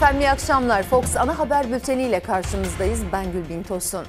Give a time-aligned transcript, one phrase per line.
[0.00, 0.82] Efendim iyi akşamlar.
[0.82, 3.00] Fox ana haber bülteniyle karşınızdayız.
[3.12, 4.06] Ben Gülbin Tosun.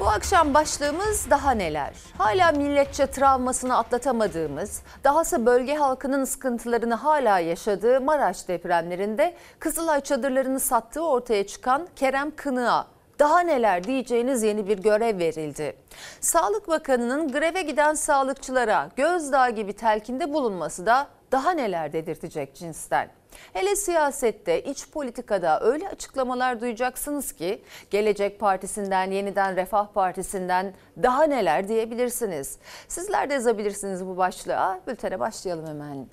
[0.00, 1.94] Bu akşam başlığımız daha neler?
[2.18, 11.06] Hala milletçe travmasını atlatamadığımız, dahası bölge halkının sıkıntılarını hala yaşadığı Maraş depremlerinde Kızılay çadırlarını sattığı
[11.06, 12.86] ortaya çıkan Kerem Kınık'a
[13.18, 15.76] daha neler diyeceğiniz yeni bir görev verildi.
[16.20, 23.08] Sağlık Bakanı'nın greve giden sağlıkçılara gözdağı gibi telkinde bulunması da daha neler dedirtecek cinsten.
[23.52, 31.68] Hele siyasette, iç politikada öyle açıklamalar duyacaksınız ki Gelecek Partisi'nden, Yeniden Refah Partisi'nden daha neler
[31.68, 32.58] diyebilirsiniz.
[32.88, 34.80] Sizler de yazabilirsiniz bu başlığa.
[34.86, 36.06] Bültene başlayalım hemen.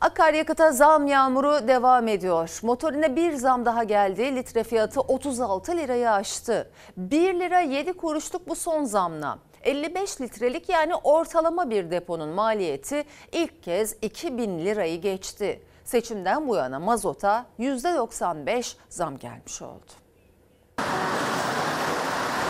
[0.00, 2.60] Akaryakıta zam yağmuru devam ediyor.
[2.62, 4.36] Motorine bir zam daha geldi.
[4.36, 6.70] Litre fiyatı 36 lirayı aştı.
[6.96, 9.38] 1 lira 7 kuruşluk bu son zamla.
[9.62, 15.62] 55 litrelik yani ortalama bir deponun maliyeti ilk kez 2000 lirayı geçti.
[15.88, 19.92] Seçimden bu yana mazota %95 zam gelmiş oldu.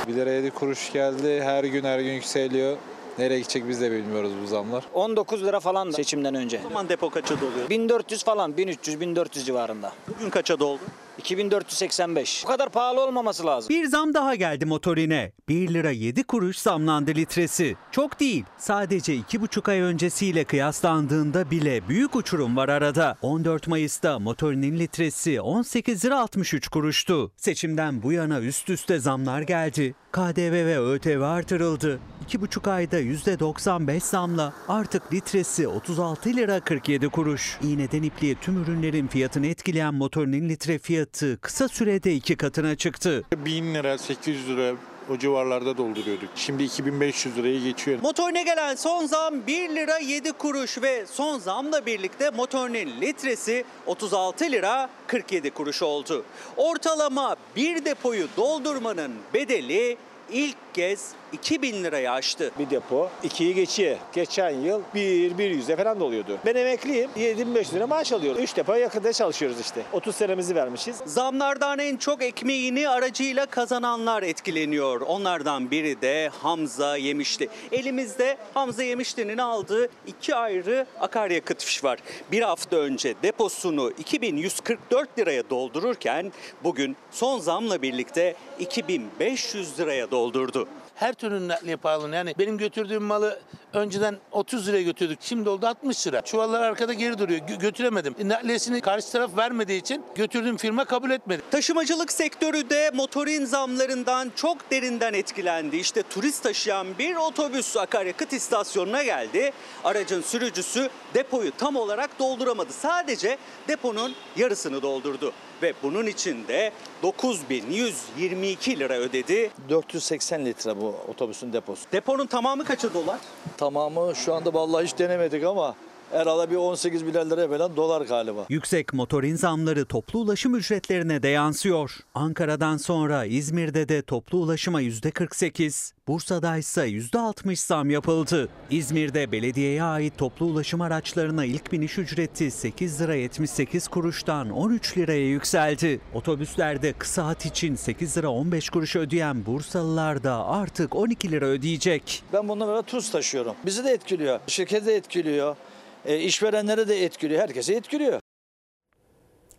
[0.09, 1.43] 1 lira 7 kuruş geldi.
[1.43, 2.77] Her gün her gün yükseliyor.
[3.19, 4.85] Nereye gidecek biz de bilmiyoruz bu zamlar.
[4.95, 6.61] 19 lira falan seçimden önce.
[6.67, 7.71] O zaman depo kaça doluyor?
[7.71, 9.93] 1400 falan 1300 1400 civarında.
[10.09, 10.83] Bugün kaça doldu?
[11.19, 12.43] 2485.
[12.45, 13.69] Bu kadar pahalı olmaması lazım.
[13.69, 15.33] Bir zam daha geldi motorine.
[15.49, 17.77] 1 lira 7 kuruş zamlandı litresi.
[17.91, 18.45] Çok değil.
[18.59, 23.17] Sadece 2,5 ay öncesiyle kıyaslandığında bile büyük uçurum var arada.
[23.23, 27.33] 14 Mayıs'ta motorinin litresi 18 lira 63 kuruştu.
[27.37, 29.95] Seçimden bu yana üst üste zamlar geldi.
[30.13, 32.01] KDV ve ÖTV artırıldı.
[32.29, 37.59] 2,5 ayda %95 zamla artık litresi 36 lira 47 kuruş.
[37.63, 41.08] İğneden ipliğe tüm ürünlerin fiyatını etkileyen motorinin litre fiyatı
[41.41, 43.25] kısa sürede iki katına çıktı.
[43.37, 44.75] 1000 lira 800 lira
[45.11, 46.29] o civarlarda dolduruyorduk.
[46.35, 47.99] Şimdi 2500 lirayı geçiyor.
[48.03, 54.45] Motorine gelen son zam 1 lira 7 kuruş ve son zamla birlikte motorinin litresi 36
[54.45, 56.25] lira 47 kuruş oldu.
[56.57, 59.97] Ortalama bir depoyu doldurmanın bedeli
[60.33, 62.51] ilk kez 2000 lirayı aştı.
[62.59, 63.97] bir depo 2'yi geçiyor.
[64.13, 66.39] Geçen yıl 1 100'e falan doluyordu.
[66.47, 67.11] Ben emekliyim.
[67.17, 68.43] 75 lira maaş alıyorum.
[68.43, 69.83] 3 depo yakında çalışıyoruz işte.
[69.93, 70.97] 30 senemizi vermişiz.
[71.05, 75.01] Zamlardan en çok ekmeğini aracıyla kazananlar etkileniyor.
[75.01, 77.49] Onlardan biri de Hamza Yemişli.
[77.73, 81.99] Elimizde Hamza Yemişli'nin aldığı iki ayrı akaryakıt fiş var.
[82.33, 86.33] Bir hafta önce deposunu 2144 liraya doldururken
[86.65, 90.68] bugün son zamla birlikte 2500 liraya doldurdu.
[90.99, 92.15] Her türlü nakliye pahalı.
[92.15, 93.39] Yani benim götürdüğüm malı
[93.73, 95.19] önceden 30 liraya götürdük.
[95.23, 96.23] Şimdi oldu 60 lira.
[96.23, 97.41] Çuvallar arkada geri duruyor.
[97.41, 98.15] Gö- götüremedim.
[98.19, 101.43] E, Nakliyesini karşı taraf vermediği için götürdüğüm firma kabul etmedi.
[101.51, 105.77] Taşımacılık sektörü de motorin zamlarından çok derinden etkilendi.
[105.77, 109.53] İşte turist taşıyan bir otobüs akaryakıt istasyonuna geldi.
[109.85, 112.73] Aracın sürücüsü depoyu tam olarak dolduramadı.
[112.73, 115.33] Sadece deponun yarısını doldurdu.
[115.63, 119.51] Ve bunun için de 9122 lira ödedi.
[119.69, 121.83] 480 litre bu otobüsün deposu.
[121.93, 123.19] Deponun tamamı kaça dolar?
[123.59, 124.15] Tamamı.
[124.15, 125.75] Şu anda vallahi hiç denemedik ama
[126.13, 128.47] herhalde bir 18 bin liraya falan dolar galiba.
[128.49, 131.97] Yüksek motorin zamları toplu ulaşım ücretlerine de yansıyor.
[132.15, 138.49] Ankara'dan sonra İzmir'de de toplu ulaşıma %48, Bursa'da ise %60 zam yapıldı.
[138.71, 145.29] İzmir'de belediyeye ait toplu ulaşım araçlarına ilk biniş ücreti 8 lira 78 kuruştan 13 liraya
[145.29, 146.01] yükseldi.
[146.15, 152.23] Otobüslerde kısa hat için 8 lira 15 kuruş ödeyen Bursalılar da artık 12 lira ödeyecek.
[152.33, 153.55] Ben bundan böyle tuz taşıyorum.
[153.67, 154.41] Bizi de etkiliyor.
[154.47, 155.57] Şirketi de etkiliyor.
[156.05, 157.43] E, işverenleri de etkiliyor.
[157.43, 158.21] Herkese etkiliyor.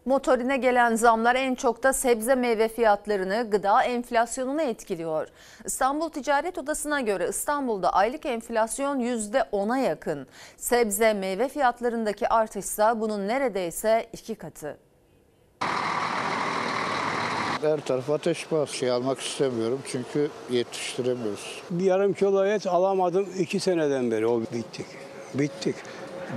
[0.05, 5.27] Motorine gelen zamlar en çok da sebze meyve fiyatlarını, gıda enflasyonunu etkiliyor.
[5.65, 10.27] İstanbul Ticaret Odası'na göre İstanbul'da aylık enflasyon %10'a yakın.
[10.57, 14.77] Sebze meyve fiyatlarındaki artışsa bunun neredeyse iki katı.
[17.61, 18.69] Her tarafa ateş bas.
[18.71, 21.61] Şey almak istemiyorum çünkü yetiştiremiyoruz.
[21.69, 24.27] Bir yarım kilo et alamadım iki seneden beri.
[24.27, 24.85] O bittik.
[25.33, 25.75] Bittik.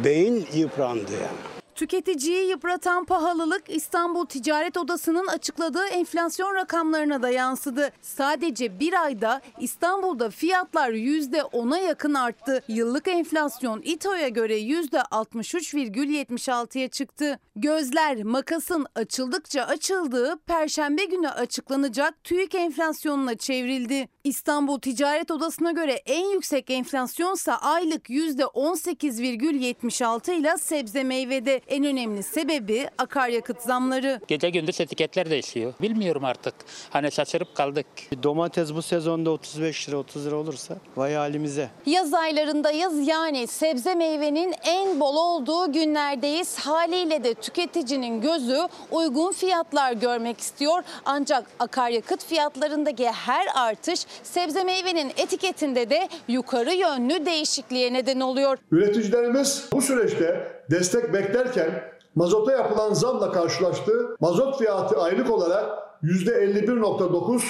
[0.04, 1.61] Beyin yıprandı yani.
[1.82, 7.90] Tüketiciyi yıpratan pahalılık İstanbul Ticaret Odası'nın açıkladığı enflasyon rakamlarına da yansıdı.
[8.02, 12.62] Sadece bir ayda İstanbul'da fiyatlar %10'a yakın arttı.
[12.68, 17.38] Yıllık enflasyon İTO'ya göre %63,76'ya çıktı.
[17.56, 24.08] Gözler makasın açıldıkça açıldığı perşembe günü açıklanacak TÜİK enflasyonuna çevrildi.
[24.24, 32.88] İstanbul Ticaret Odası'na göre en yüksek enflasyonsa aylık %18,76 ile sebze meyvede En önemli sebebi
[32.98, 34.20] akaryakıt zamları.
[34.28, 35.74] Gece gündüz etiketler değişiyor.
[35.80, 36.54] Bilmiyorum artık.
[36.90, 37.86] Hani şaşırıp kaldık.
[38.22, 41.68] Domates bu sezonda 35 lira 30 lira olursa vay halimize.
[41.86, 46.58] Yaz aylarındayız yani sebze meyvenin en bol olduğu günlerdeyiz.
[46.58, 48.58] Haliyle de tüketicinin gözü
[48.90, 50.82] uygun fiyatlar görmek istiyor.
[51.04, 58.58] Ancak akaryakıt fiyatlarındaki her artış sebze meyvenin etiketinde de yukarı yönlü değişikliğe neden oluyor.
[58.72, 64.16] Üreticilerimiz bu süreçte destek beklerken mazota yapılan zamla karşılaştı.
[64.20, 67.42] Mazot fiyatı aylık olarak %51.9,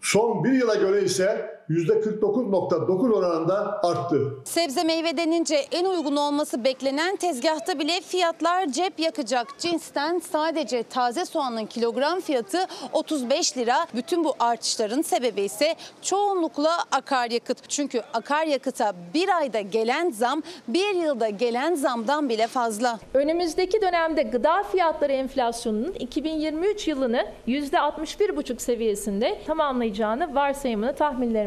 [0.00, 4.34] son bir yıla göre ise %49.9 oranında arttı.
[4.44, 11.24] Sebze meyve denince en uygun olması beklenen tezgahta bile fiyatlar cep yakacak cinsten sadece taze
[11.24, 12.58] soğanın kilogram fiyatı
[12.92, 13.86] 35 lira.
[13.94, 17.68] Bütün bu artışların sebebi ise çoğunlukla akaryakıt.
[17.68, 22.98] Çünkü akaryakıta bir ayda gelen zam bir yılda gelen zamdan bile fazla.
[23.14, 30.94] Önümüzdeki dönemde gıda fiyatları enflasyonunun 2023 yılını %61,5 seviyesinde tamamlayacağını varsayımını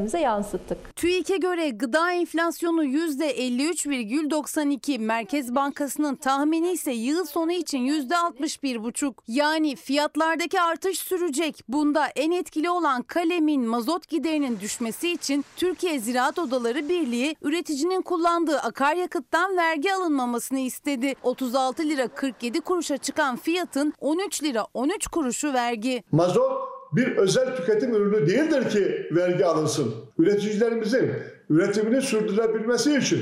[0.07, 0.95] tahminlerimize yansıttık.
[0.95, 4.99] TÜİK'e göre gıda enflasyonu %53,92.
[4.99, 9.13] Merkez Bankası'nın tahmini ise yıl sonu için %61,5.
[9.27, 11.63] Yani fiyatlardaki artış sürecek.
[11.67, 18.59] Bunda en etkili olan kalemin mazot giderinin düşmesi için Türkiye Ziraat Odaları Birliği üreticinin kullandığı
[18.59, 21.15] akaryakıttan vergi alınmamasını istedi.
[21.23, 26.03] 36 lira 47 kuruşa çıkan fiyatın 13 lira 13 kuruşu vergi.
[26.11, 29.95] Mazot bir özel tüketim ürünü değildir ki vergi alınsın.
[30.19, 31.11] Üreticilerimizin
[31.49, 33.19] üretimini sürdürebilmesi için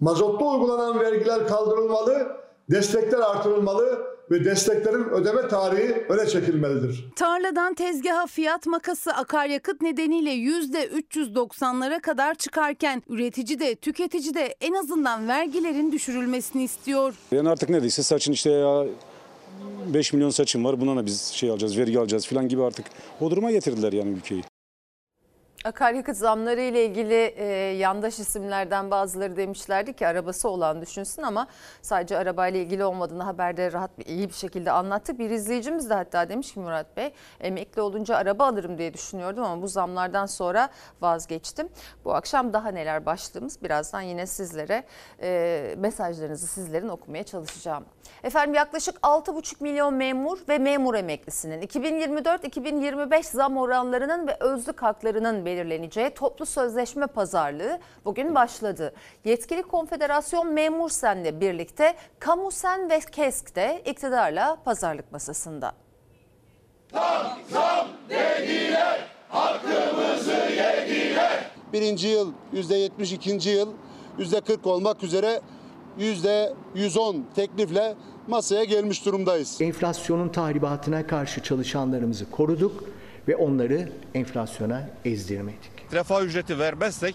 [0.00, 2.36] mazotta uygulanan vergiler kaldırılmalı,
[2.70, 7.04] destekler artırılmalı ve desteklerin ödeme tarihi öne çekilmelidir.
[7.16, 15.28] Tarladan tezgaha fiyat makası akaryakıt nedeniyle %390'lara kadar çıkarken üretici de tüketici de en azından
[15.28, 17.14] vergilerin düşürülmesini istiyor.
[17.32, 18.84] Yani artık neredeyse saçın işte ya
[19.86, 22.86] 5 milyon saçım var buna da biz şey alacağız vergi alacağız falan gibi artık
[23.20, 24.42] o duruma getirdiler yani ülkeyi.
[25.64, 27.44] Akaryakıt zamları ile ilgili e,
[27.76, 31.46] yandaş isimlerden bazıları demişlerdi ki arabası olan düşünsün ama
[31.82, 35.18] sadece arabayla ilgili olmadığını haberde rahat bir iyi bir şekilde anlattık.
[35.18, 39.62] Bir izleyicimiz de hatta demiş ki Murat Bey emekli olunca araba alırım diye düşünüyordum ama
[39.62, 40.68] bu zamlardan sonra
[41.00, 41.68] vazgeçtim.
[42.04, 44.84] Bu akşam daha neler başlığımız birazdan yine sizlere
[45.22, 47.84] e, mesajlarınızı sizlerin okumaya çalışacağım.
[48.24, 56.10] Efendim yaklaşık 6,5 milyon memur ve memur emeklisinin 2024-2025 zam oranlarının ve özlük haklarının belirleneceği
[56.10, 58.94] toplu sözleşme pazarlığı bugün başladı.
[59.24, 65.72] Yetkili Konfederasyon Memur Sen'le birlikte Kamu Sen ve KESK de iktidarla pazarlık masasında.
[66.92, 71.50] Zam zam dediler, hakkımızı yediler.
[71.72, 73.72] Birinci yıl yüzde yetmiş, ikinci yıl
[74.18, 75.40] yüzde kırk olmak üzere
[75.98, 77.94] yüzde yüz on teklifle
[78.28, 79.60] masaya gelmiş durumdayız.
[79.60, 82.84] Enflasyonun tahribatına karşı çalışanlarımızı koruduk
[83.28, 85.70] ve onları enflasyona ezdirmedik.
[85.92, 87.14] Refah ücreti vermezsek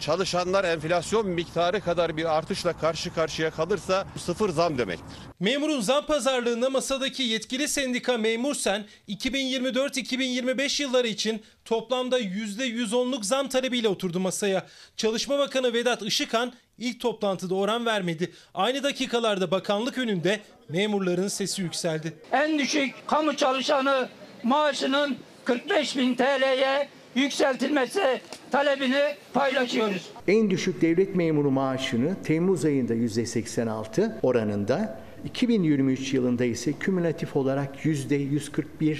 [0.00, 5.16] çalışanlar enflasyon miktarı kadar bir artışla karşı karşıya kalırsa sıfır zam demektir.
[5.40, 14.20] Memurun zam pazarlığında masadaki yetkili sendika Memursen 2024-2025 yılları için toplamda %110'luk zam talebiyle oturdu
[14.20, 14.66] masaya.
[14.96, 18.32] Çalışma Bakanı Vedat Işıkhan ilk toplantıda oran vermedi.
[18.54, 22.14] Aynı dakikalarda bakanlık önünde memurların sesi yükseldi.
[22.32, 24.08] En düşük kamu çalışanı
[24.42, 25.16] maaşının
[25.48, 30.10] 45 bin TL'ye yükseltilmesi talebini paylaşıyoruz.
[30.28, 38.98] En düşük devlet memuru maaşını Temmuz ayında %86 oranında, 2023 yılında ise kümülatif olarak %141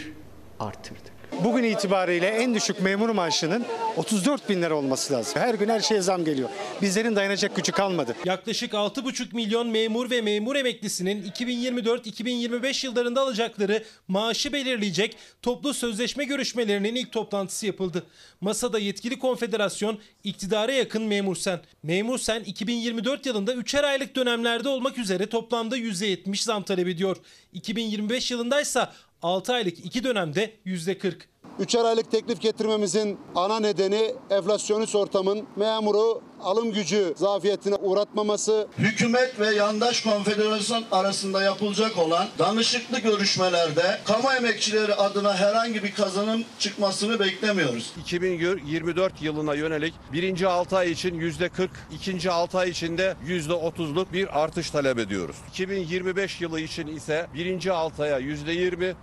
[0.61, 1.18] arttırdık.
[1.45, 3.64] Bugün itibariyle en düşük memur maaşının
[3.97, 5.40] 34 bin lira olması lazım.
[5.40, 6.49] Her gün her şeye zam geliyor.
[6.83, 8.16] Bizlerin dayanacak gücü kalmadı.
[8.25, 16.95] Yaklaşık 6,5 milyon memur ve memur emeklisinin 2024-2025 yıllarında alacakları maaşı belirleyecek toplu sözleşme görüşmelerinin
[16.95, 18.07] ilk toplantısı yapıldı.
[18.40, 21.61] Masada yetkili konfederasyon iktidara yakın Memur Sen.
[21.83, 27.16] Memur Sen 2024 yılında 3'er aylık dönemlerde olmak üzere toplamda %70 zam talep ediyor.
[27.52, 28.92] 2025 yılındaysa
[29.23, 31.15] 6 aylık 2 dönemde %40.
[31.59, 38.69] Üçer aylık teklif getirmemizin ana nedeni enflasyonist ortamın memuru alım gücü zafiyetine uğratmaması.
[38.79, 46.45] Hükümet ve yandaş konfederasyon arasında yapılacak olan danışıklı görüşmelerde kamu emekçileri adına herhangi bir kazanım
[46.59, 47.93] çıkmasını beklemiyoruz.
[48.00, 54.12] 2024 yılına yönelik birinci 6 ay için yüzde 40, ikinci 6 ay içinde yüzde 30'luk
[54.12, 55.37] bir artış talep ediyoruz.
[55.50, 58.95] 2025 yılı için ise birinci 6 aya yüzde 20,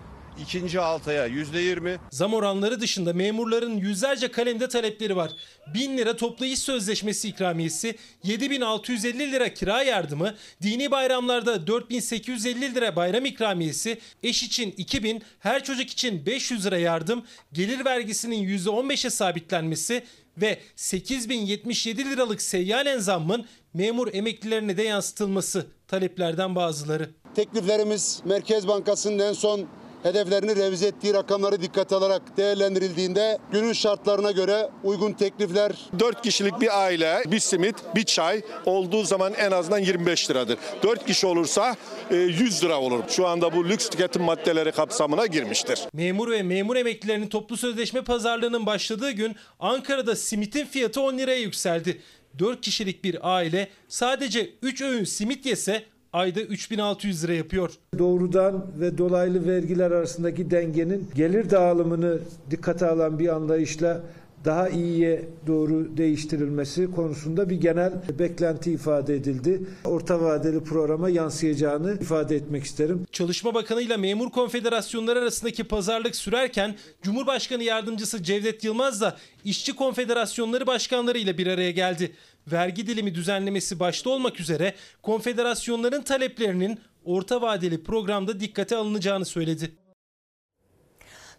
[0.42, 1.98] ikinci altaya %20.
[2.12, 5.32] Zam oranları dışında memurların yüzlerce kalemde talepleri var.
[5.74, 13.26] 1000 lira toplu iş sözleşmesi ikramiyesi, 7650 lira kira yardımı, dini bayramlarda 4850 lira bayram
[13.26, 20.04] ikramiyesi, eş için 2000, her çocuk için 500 lira yardım, gelir vergisinin %15'e sabitlenmesi
[20.38, 27.10] ve 8077 liralık seyyanen zammın memur emeklilerine de yansıtılması taleplerden bazıları.
[27.36, 29.68] Tekliflerimiz Merkez Bankası'nın en son
[30.06, 36.84] hedeflerini revize ettiği rakamları dikkate alarak değerlendirildiğinde günün şartlarına göre uygun teklifler 4 kişilik bir
[36.84, 40.58] aile bir simit bir çay olduğu zaman en azından 25 liradır.
[40.84, 41.76] 4 kişi olursa
[42.12, 43.04] e, 100 lira olur.
[43.10, 45.80] Şu anda bu lüks tüketim maddeleri kapsamına girmiştir.
[45.94, 52.02] Memur ve memur emeklilerinin toplu sözleşme pazarlığının başladığı gün Ankara'da simitin fiyatı 10 liraya yükseldi.
[52.40, 55.84] 4 kişilik bir aile sadece 3 öğün simit yese
[56.16, 57.72] ayda 3600 lira yapıyor.
[58.00, 62.20] Doğrudan ve dolaylı vergiler arasındaki dengenin gelir dağılımını
[62.52, 64.04] dikkate alan bir anlayışla
[64.46, 69.62] daha iyiye doğru değiştirilmesi konusunda bir genel beklenti ifade edildi.
[69.86, 73.06] Orta vadeli programa yansıyacağını ifade etmek isterim.
[73.12, 80.68] Çalışma Bakanı ile Memur Konfederasyonları arasındaki pazarlık sürerken Cumhurbaşkanı Yardımcısı Cevdet Yılmaz da İşçi Konfederasyonları
[80.68, 82.12] başkanları ile bir araya geldi.
[82.52, 89.85] Vergi dilimi düzenlemesi başta olmak üzere konfederasyonların taleplerinin orta vadeli programda dikkate alınacağını söyledi.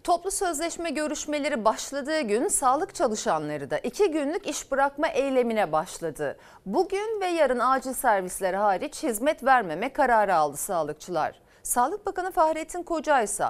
[0.07, 6.37] Toplu sözleşme görüşmeleri başladığı gün sağlık çalışanları da iki günlük iş bırakma eylemine başladı.
[6.67, 11.41] Bugün ve yarın acil servislere hariç hizmet vermeme kararı aldı sağlıkçılar.
[11.63, 13.45] Sağlık Bakanı Fahrettin Koca ise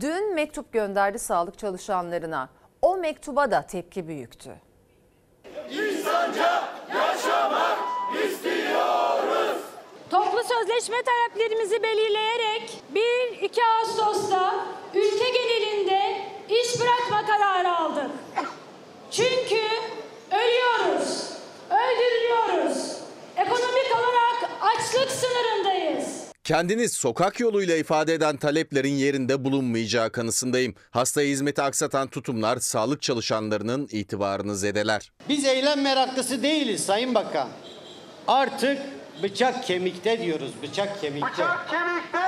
[0.00, 2.48] dün mektup gönderdi sağlık çalışanlarına.
[2.82, 4.50] O mektuba da tepki büyüktü.
[5.70, 6.62] İnsanca
[6.94, 7.78] yaşamak
[8.24, 8.51] istiyoruz.
[10.48, 18.10] Sözleşme taleplerimizi belirleyerek 1-2 Ağustos'ta ülke genelinde iş bırakma kararı aldık.
[19.10, 19.60] Çünkü
[20.30, 21.28] ölüyoruz,
[21.70, 22.92] öldürülüyoruz.
[23.36, 26.22] Ekonomik olarak açlık sınırındayız.
[26.44, 30.74] Kendini sokak yoluyla ifade eden taleplerin yerinde bulunmayacağı kanısındayım.
[30.90, 35.12] Hastaya hizmeti aksatan tutumlar sağlık çalışanlarının itibarını zedeler.
[35.28, 37.48] Biz eylem meraklısı değiliz Sayın Bakan.
[38.28, 38.78] Artık
[39.22, 41.32] bıçak kemikte diyoruz, bıçak kemikte.
[41.32, 42.18] Bıçak kemikte!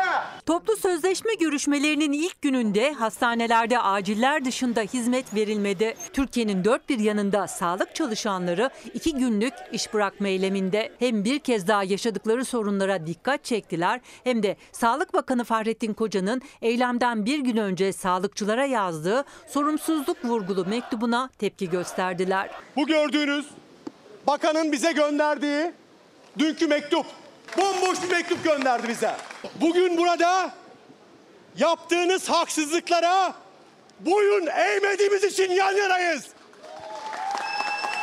[0.46, 5.94] Toplu sözleşme görüşmelerinin ilk gününde hastanelerde aciller dışında hizmet verilmedi.
[6.12, 11.84] Türkiye'nin dört bir yanında sağlık çalışanları iki günlük iş bırakma eyleminde hem bir kez daha
[11.84, 18.64] yaşadıkları sorunlara dikkat çektiler hem de Sağlık Bakanı Fahrettin Koca'nın eylemden bir gün önce sağlıkçılara
[18.64, 22.50] yazdığı sorumsuzluk vurgulu mektubuna tepki gösterdiler.
[22.76, 23.46] Bu gördüğünüz
[24.26, 25.72] bakanın bize gönderdiği
[26.38, 27.06] dünkü mektup.
[27.56, 29.16] Bomboş bir mektup gönderdi bize.
[29.60, 30.50] Bugün burada
[31.58, 33.34] yaptığınız haksızlıklara
[34.00, 36.24] boyun eğmediğimiz için yan yanayız.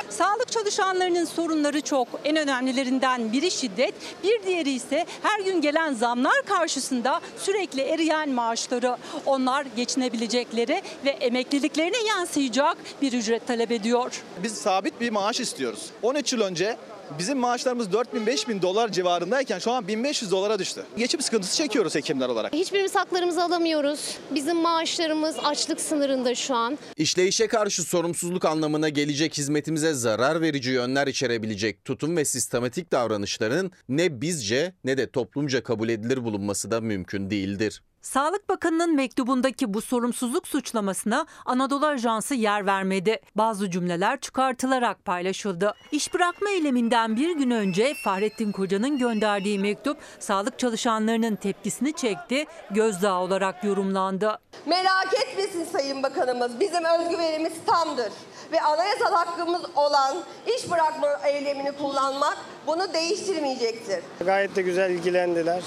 [0.09, 2.07] Sağlık çalışanlarının sorunları çok.
[2.25, 8.97] En önemlilerinden biri şiddet, bir diğeri ise her gün gelen zamlar karşısında sürekli eriyen maaşları.
[9.25, 14.21] Onlar geçinebilecekleri ve emekliliklerine yansıyacak bir ücret talep ediyor.
[14.43, 15.85] Biz sabit bir maaş istiyoruz.
[16.01, 16.77] 13 yıl önce
[17.19, 20.85] Bizim maaşlarımız 4000 5000 dolar civarındayken şu an 1500 dolara düştü.
[20.97, 22.53] Geçim sıkıntısı çekiyoruz hekimler olarak.
[22.53, 24.17] Hiçbirimiz haklarımızı alamıyoruz.
[24.35, 26.77] Bizim maaşlarımız açlık sınırında şu an.
[26.97, 34.21] İşleyişe karşı sorumsuzluk anlamına gelecek hizmetimize zarar verici yönler içerebilecek tutum ve sistematik davranışların ne
[34.21, 37.81] bizce ne de toplumca kabul edilir bulunması da mümkün değildir.
[38.01, 43.19] Sağlık Bakanı'nın mektubundaki bu sorumsuzluk suçlamasına Anadolu Ajansı yer vermedi.
[43.35, 45.73] Bazı cümleler çıkartılarak paylaşıldı.
[45.91, 53.19] İş bırakma eyleminden bir gün önce Fahrettin Koca'nın gönderdiği mektup sağlık çalışanlarının tepkisini çekti, gözdağı
[53.19, 54.39] olarak yorumlandı.
[54.65, 58.11] Merak etmesin Sayın Bakanımız, bizim özgüvenimiz tamdır
[58.51, 60.17] ve anayasal hakkımız olan
[60.57, 63.99] iş bırakma eylemini kullanmak bunu değiştirmeyecektir.
[64.25, 65.63] Gayet de güzel ilgilendiler.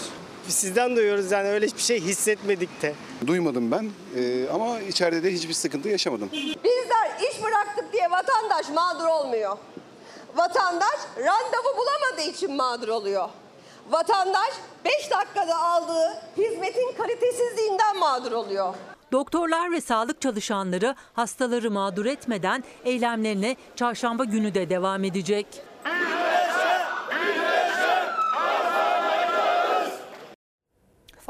[0.48, 2.94] Sizden duyuyoruz yani öyle hiçbir şey hissetmedik de.
[3.26, 6.28] Duymadım ben ee, ama içeride de hiçbir sıkıntı yaşamadım.
[6.64, 9.56] Bizler iş bıraktık diye vatandaş mağdur olmuyor.
[10.36, 13.28] Vatandaş randevu bulamadığı için mağdur oluyor.
[13.90, 18.74] Vatandaş 5 dakikada aldığı hizmetin kalitesizliğinden mağdur oluyor.
[19.12, 25.46] Doktorlar ve sağlık çalışanları hastaları mağdur etmeden eylemlerine çarşamba günü de devam edecek.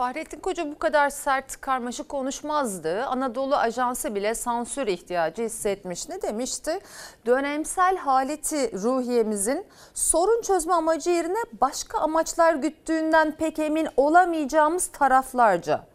[0.05, 3.07] Fahrettin Koca bu kadar sert karmaşık konuşmazdı.
[3.07, 6.09] Anadolu Ajansı bile sansür ihtiyacı hissetmiş.
[6.09, 6.79] Ne demişti?
[7.27, 15.87] Dönemsel haleti ruhiyemizin sorun çözme amacı yerine başka amaçlar güttüğünden pek emin olamayacağımız taraflarca.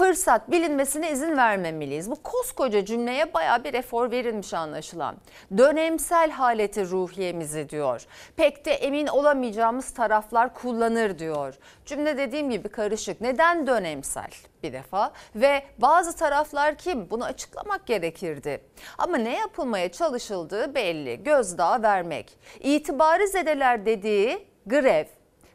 [0.00, 2.10] Fırsat bilinmesine izin vermemeliyiz.
[2.10, 5.16] Bu koskoca cümleye baya bir efor verilmiş anlaşılan.
[5.58, 8.06] Dönemsel haleti ruhiyemizi diyor.
[8.36, 11.54] Pek de emin olamayacağımız taraflar kullanır diyor.
[11.86, 13.20] Cümle dediğim gibi karışık.
[13.20, 14.30] Neden dönemsel?
[14.62, 18.60] bir defa ve bazı taraflar kim bunu açıklamak gerekirdi.
[18.98, 22.38] Ama ne yapılmaya çalışıldığı belli gözdağı vermek.
[22.60, 25.04] İtibarı zedeler dediği grev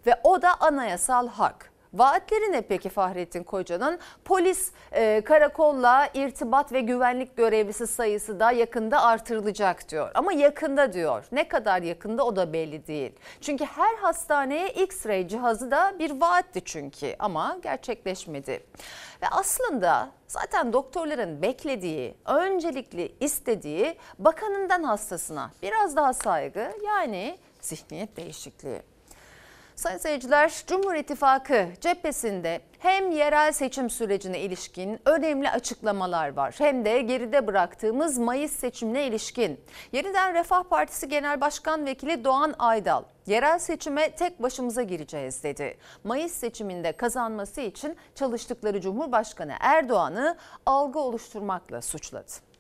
[0.06, 1.75] ve o da anayasal hak.
[1.96, 4.00] Vaatleri ne peki Fahrettin Koca'nın?
[4.26, 10.12] Polis e, karakolla irtibat ve güvenlik görevlisi sayısı da yakında artırılacak diyor.
[10.14, 11.26] Ama yakında diyor.
[11.32, 13.12] Ne kadar yakında o da belli değil.
[13.42, 18.52] Çünkü her hastaneye X-ray cihazı da bir vaatti çünkü ama gerçekleşmedi.
[19.22, 28.95] Ve aslında zaten doktorların beklediği, öncelikli istediği bakanından hastasına biraz daha saygı yani zihniyet değişikliği.
[29.76, 37.02] Sayın seyirciler, Cumhur İttifakı cephesinde hem yerel seçim sürecine ilişkin önemli açıklamalar var hem de
[37.02, 39.60] geride bıraktığımız Mayıs seçimine ilişkin.
[39.92, 45.78] Yeniden Refah Partisi Genel Başkan Vekili Doğan Aydal, yerel seçime tek başımıza gireceğiz dedi.
[46.04, 52.55] Mayıs seçiminde kazanması için çalıştıkları Cumhurbaşkanı Erdoğan'ı algı oluşturmakla suçladı.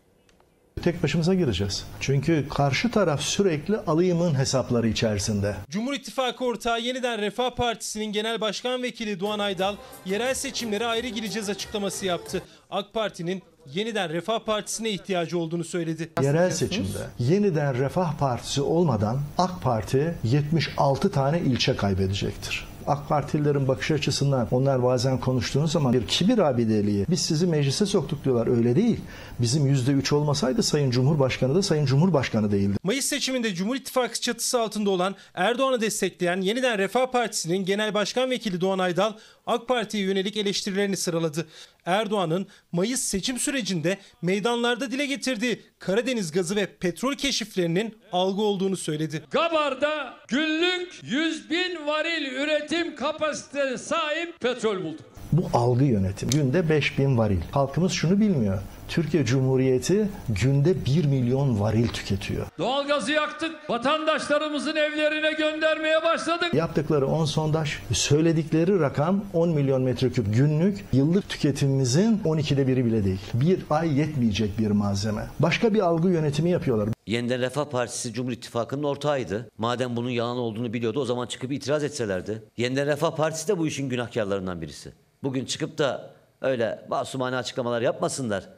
[0.83, 1.83] Tek başımıza gireceğiz.
[1.99, 5.55] Çünkü karşı taraf sürekli alıyımın hesapları içerisinde.
[5.69, 11.49] Cumhur İttifakı ortağı Yeniden Refah Partisi'nin Genel Başkan Vekili Doğan Aydal, yerel seçimlere ayrı gireceğiz
[11.49, 12.41] açıklaması yaptı.
[12.71, 16.09] AK Parti'nin Yeniden Refah Partisi'ne ihtiyacı olduğunu söyledi.
[16.21, 22.67] Yerel seçimde yeniden Refah Partisi olmadan AK Parti 76 tane ilçe kaybedecektir.
[22.87, 27.05] AK Partililerin bakış açısından onlar bazen konuştuğunuz zaman bir kibir abideliği.
[27.09, 28.57] Biz sizi meclise soktuk diyorlar.
[28.57, 28.99] Öyle değil.
[29.39, 32.77] Bizim %3 olmasaydı Sayın Cumhurbaşkanı da Sayın Cumhurbaşkanı değildi.
[32.83, 38.61] Mayıs seçiminde Cumhur İttifakı çatısı altında olan Erdoğan'ı destekleyen Yeniden Refah Partisi'nin Genel Başkan Vekili
[38.61, 39.13] Doğan Aydal
[39.47, 41.45] AK Parti'ye yönelik eleştirilerini sıraladı.
[41.85, 49.23] Erdoğan'ın Mayıs seçim sürecinde meydanlarda dile getirdiği Karadeniz gazı ve petrol keşiflerinin algı olduğunu söyledi.
[49.31, 55.05] Gabar'da günlük 100 bin varil üretim kapasitesine sahip petrol bulduk.
[55.31, 56.31] Bu algı yönetimi.
[56.31, 57.39] Günde 5000 varil.
[57.51, 58.59] Halkımız şunu bilmiyor.
[58.87, 62.45] Türkiye Cumhuriyeti günde 1 milyon varil tüketiyor.
[62.57, 63.69] Doğalgazı yaktık.
[63.69, 66.53] Vatandaşlarımızın evlerine göndermeye başladık.
[66.53, 70.85] Yaptıkları 10 sondaj, söyledikleri rakam 10 milyon metreküp günlük.
[70.93, 73.19] Yıllık tüketimimizin 12'de biri bile değil.
[73.33, 75.25] Bir ay yetmeyecek bir malzeme.
[75.39, 76.89] Başka bir algı yönetimi yapıyorlar.
[77.07, 79.49] Yeniden Refah Partisi Cumhur İttifakı'nın ortağıydı.
[79.57, 82.43] Madem bunun yalan olduğunu biliyordu o zaman çıkıp itiraz etselerdi.
[82.57, 84.91] Yeniden Refah Partisi de bu işin günahkarlarından birisi.
[85.23, 86.09] Bugün çıkıp da
[86.41, 88.49] öyle masumane açıklamalar yapmasınlar.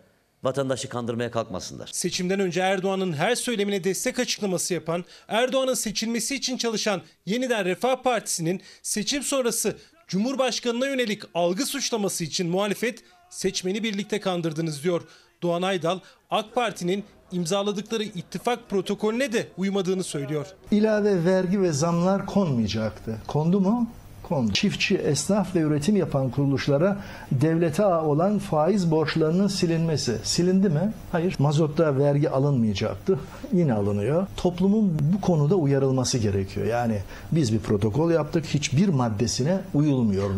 [0.47, 1.89] Vatandaşı kandırmaya kalkmasınlar.
[1.93, 8.61] Seçimden önce Erdoğan'ın her söylemine destek açıklaması yapan, Erdoğan'ın seçilmesi için çalışan Yeniden Refah Partisi'nin
[8.81, 15.01] seçim sonrası Cumhurbaşkanına yönelik algı suçlaması için muhalefet seçmeni birlikte kandırdınız diyor.
[15.41, 20.47] Doğan Aydal, AK Parti'nin imzaladıkları ittifak protokolüne de uymadığını söylüyor.
[20.71, 23.17] İlave vergi ve zamlar konmayacaktı.
[23.27, 23.89] Kondu mu?
[24.29, 24.53] Kondu.
[24.53, 26.97] Çiftçi, esnaf ve üretim yapan kuruluşlara
[27.31, 30.17] devlete olan faiz borçlarının silinmesi.
[30.23, 30.93] Silindi mi?
[31.11, 31.35] Hayır.
[31.39, 33.19] Mazotta vergi alınmayacaktı.
[33.53, 34.27] Yine alınıyor.
[34.37, 36.65] Toplumun bu konuda uyarılması gerekiyor.
[36.65, 36.99] Yani
[37.31, 38.45] biz bir protokol yaptık.
[38.45, 40.29] Hiçbir maddesine uyulmuyor.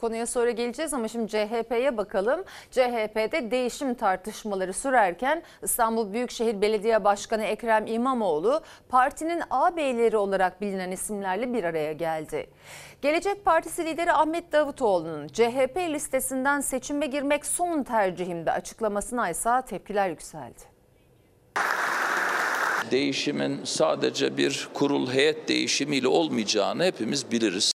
[0.00, 2.44] Konuya sonra geleceğiz ama şimdi CHP'ye bakalım.
[2.70, 11.52] CHP'de değişim tartışmaları sürerken İstanbul Büyükşehir Belediye Başkanı Ekrem İmamoğlu partinin ağabeyleri olarak bilinen isimlerle
[11.52, 12.50] bir araya geldi.
[13.02, 20.62] Gelecek Partisi lideri Ahmet Davutoğlu'nun CHP listesinden seçime girmek son tercihimde açıklamasına ise tepkiler yükseldi.
[22.90, 27.72] Değişimin sadece bir kurul heyet değişimiyle olmayacağını hepimiz biliriz.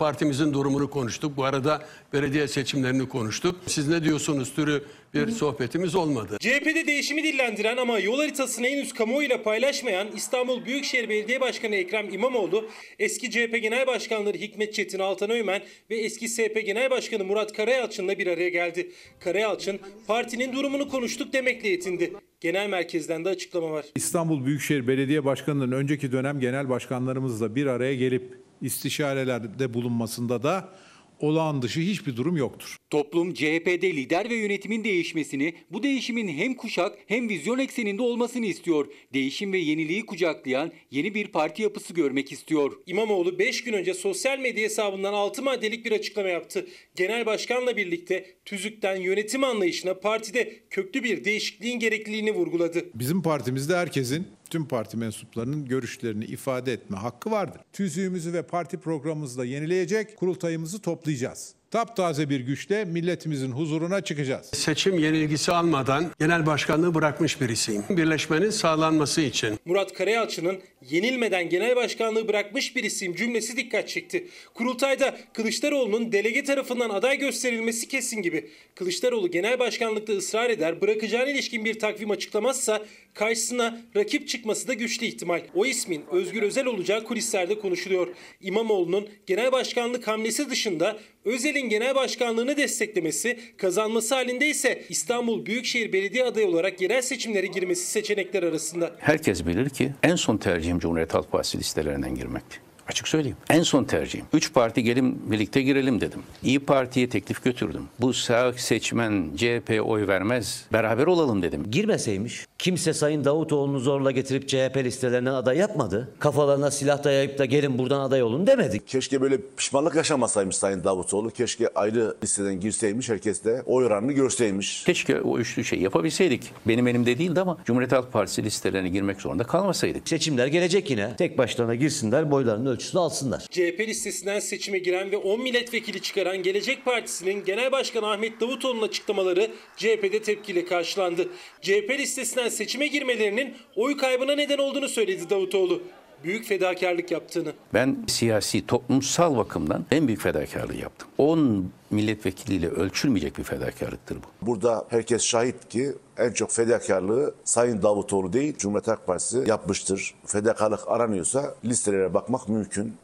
[0.00, 1.36] Partimizin durumunu konuştuk.
[1.36, 1.82] Bu arada
[2.12, 3.56] belediye seçimlerini konuştuk.
[3.66, 4.84] Siz ne diyorsunuz türü
[5.14, 6.36] bir sohbetimiz olmadı.
[6.40, 12.68] CHP'de değişimi dillendiren ama yol haritasını henüz kamuoyuyla paylaşmayan İstanbul Büyükşehir Belediye Başkanı Ekrem İmamoğlu,
[12.98, 18.18] eski CHP Genel Başkanları Hikmet Çetin Altan Öğmen ve eski SP Genel Başkanı Murat Karayalçın'la
[18.18, 18.90] bir araya geldi.
[19.20, 22.12] Karayalçın, partinin durumunu konuştuk demekle yetindi.
[22.40, 23.86] Genel merkezden de açıklama var.
[23.94, 30.72] İstanbul Büyükşehir Belediye Başkanı'nın önceki dönem genel başkanlarımızla bir araya gelip istişarelerde bulunmasında da
[31.20, 32.76] olağan dışı hiçbir durum yoktur.
[32.90, 38.86] Toplum CHP'de lider ve yönetimin değişmesini, bu değişimin hem kuşak hem vizyon ekseninde olmasını istiyor.
[39.14, 42.72] Değişim ve yeniliği kucaklayan yeni bir parti yapısı görmek istiyor.
[42.86, 46.66] İmamoğlu 5 gün önce sosyal medya hesabından 6 maddelik bir açıklama yaptı.
[46.96, 52.84] Genel başkanla birlikte tüzükten yönetim anlayışına partide köklü bir değişikliğin gerekliliğini vurguladı.
[52.94, 57.60] Bizim partimizde herkesin tüm parti mensuplarının görüşlerini ifade etme hakkı vardır.
[57.72, 61.59] Tüzüğümüzü ve parti programımızı da yenileyecek, kurultayımızı toplayacağız.
[61.70, 64.46] Taptaze bir güçle milletimizin huzuruna çıkacağız.
[64.54, 67.84] Seçim yenilgisi almadan genel başkanlığı bırakmış birisiyim.
[67.90, 69.58] Birleşmenin sağlanması için.
[69.64, 70.58] Murat Karayalçı'nın
[70.90, 74.28] yenilmeden genel başkanlığı bırakmış birisiyim cümlesi dikkat çekti.
[74.54, 78.50] Kurultayda Kılıçdaroğlu'nun delege tarafından aday gösterilmesi kesin gibi.
[78.74, 82.82] Kılıçdaroğlu genel başkanlıkta ısrar eder, bırakacağına ilişkin bir takvim açıklamazsa
[83.14, 85.40] karşısına rakip çıkması da güçlü ihtimal.
[85.54, 88.08] O ismin Özgür Özel olacağı kulislerde konuşuluyor.
[88.40, 96.24] İmamoğlu'nun genel başkanlık hamlesi dışında Özel'in genel başkanlığını desteklemesi, kazanması halinde ise İstanbul Büyükşehir Belediye
[96.24, 98.96] adayı olarak yerel seçimlere girmesi seçenekler arasında.
[98.98, 102.69] Herkes bilir ki en son tercihim Cumhuriyet Halk Partisi listelerinden girmekti.
[102.90, 103.36] Açık söyleyeyim.
[103.50, 104.24] En son tercihim.
[104.32, 106.22] Üç parti gelin birlikte girelim dedim.
[106.42, 107.82] İyi Parti'ye teklif götürdüm.
[108.00, 110.64] Bu sağ seçmen CHP'ye oy vermez.
[110.72, 111.70] Beraber olalım dedim.
[111.70, 112.46] Girmeseymiş.
[112.58, 116.08] Kimse Sayın Davutoğlu'nu zorla getirip CHP listelerinden aday yapmadı.
[116.18, 118.88] Kafalarına silah dayayıp da gelin buradan aday olun demedik.
[118.88, 121.30] Keşke böyle pişmanlık yaşamasaymış Sayın Davutoğlu.
[121.30, 123.08] Keşke ayrı listeden girseymiş.
[123.08, 124.84] Herkes de oy oranını görseymiş.
[124.84, 126.52] Keşke o üçlü şey yapabilseydik.
[126.68, 130.08] Benim elimde değildi ama Cumhuriyet Halk Partisi listelerine girmek zorunda kalmasaydık.
[130.08, 131.16] Seçimler gelecek yine.
[131.16, 133.40] Tek başlarına girsinler boylarının ölçüsünü alsınlar.
[133.50, 139.50] CHP listesinden seçime giren ve 10 milletvekili çıkaran Gelecek Partisi'nin Genel Başkanı Ahmet Davutoğlu'nun açıklamaları
[139.76, 141.28] CHP'de tepkiyle karşılandı.
[141.62, 145.82] CHP listesinden seçime girmelerinin oy kaybına neden olduğunu söyledi Davutoğlu.
[146.24, 147.52] Büyük fedakarlık yaptığını.
[147.74, 151.08] Ben siyasi, toplumsal bakımdan en büyük fedakarlığı yaptım.
[151.18, 154.46] 10 milletvekiliyle ölçülmeyecek bir fedakarlıktır bu.
[154.46, 160.14] Burada herkes şahit ki en çok fedakarlığı Sayın Davutoğlu değil Cumhuriyet Halk Partisi yapmıştır.
[160.26, 162.94] Fedakarlık aranıyorsa listelere bakmak mümkün.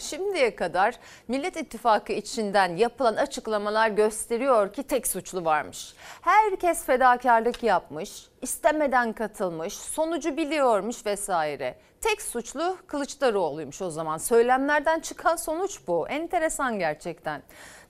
[0.00, 0.94] Şimdiye kadar
[1.28, 5.94] Millet İttifakı içinden yapılan açıklamalar gösteriyor ki tek suçlu varmış.
[6.20, 11.76] Herkes fedakarlık yapmış, istemeden katılmış, sonucu biliyormuş vesaire.
[12.00, 14.18] Tek suçlu Kılıçdaroğlu'ymuş o zaman.
[14.18, 16.08] Söylemlerden çıkan sonuç bu.
[16.08, 17.42] Enteresan gerçekten.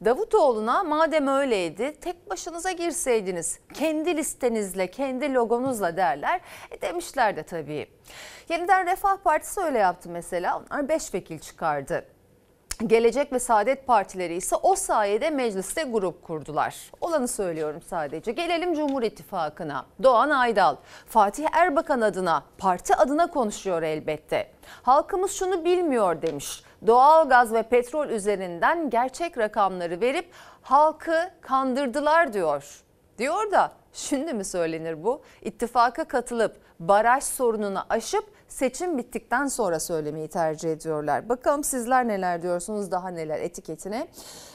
[0.04, 6.40] Davutoğlu'na madem öyleydi tek başınıza girseydiniz kendi listenizle kendi logonuzla derler.
[6.70, 7.90] E demişler de tabii.
[8.48, 10.58] Yeniden Refah Partisi öyle yaptı mesela.
[10.58, 12.06] Onlar 5 vekil çıkardı.
[12.86, 16.90] Gelecek ve Saadet Partileri ise o sayede mecliste grup kurdular.
[17.00, 18.32] Olanı söylüyorum sadece.
[18.32, 19.86] Gelelim Cumhur İttifakı'na.
[20.02, 24.50] Doğan Aydal, Fatih Erbakan adına, parti adına konuşuyor elbette.
[24.82, 26.62] Halkımız şunu bilmiyor demiş.
[26.86, 30.30] Doğalgaz ve petrol üzerinden gerçek rakamları verip
[30.62, 32.82] halkı kandırdılar diyor.
[33.18, 35.22] Diyor da şimdi mi söylenir bu?
[35.42, 41.28] İttifaka katılıp baraj sorununu aşıp seçim bittikten sonra söylemeyi tercih ediyorlar.
[41.28, 44.08] Bakalım sizler neler diyorsunuz daha neler etiketine.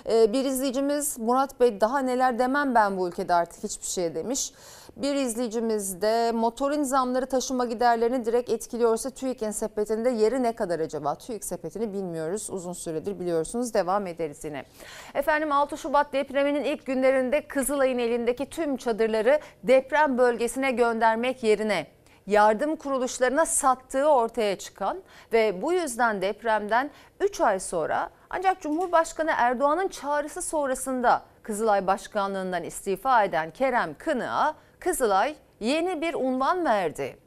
[0.10, 4.54] Ee, bir izleyicimiz Murat Bey daha neler demem ben bu ülkede artık hiçbir şey demiş.
[4.96, 11.16] Bir izleyicimiz de motorin zamları taşıma giderlerini direkt etkiliyorsa TÜİK'in sepetinde yeri ne kadar acaba?
[11.16, 14.66] TÜİK sepetini bilmiyoruz uzun süredir biliyorsunuz devam ederiz yine.
[15.14, 21.95] Efendim 6 Şubat depreminin ilk günlerinde Kızılay'ın elindeki tüm çadırları deprem bölgesine göndermek yerine
[22.28, 25.02] yardım kuruluşlarına sattığı ortaya çıkan
[25.34, 33.24] ve bu yüzden depremden 3 ay sonra ancak Cumhurbaşkanı Erdoğan'ın çağrısı sonrasında Kızılay Başkanlığından istifa
[33.24, 37.18] eden Kerem Kınık'a Kızılay yeni bir unvan verdi.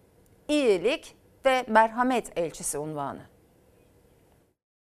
[0.49, 3.21] İyilik ve merhamet elçisi unvanı.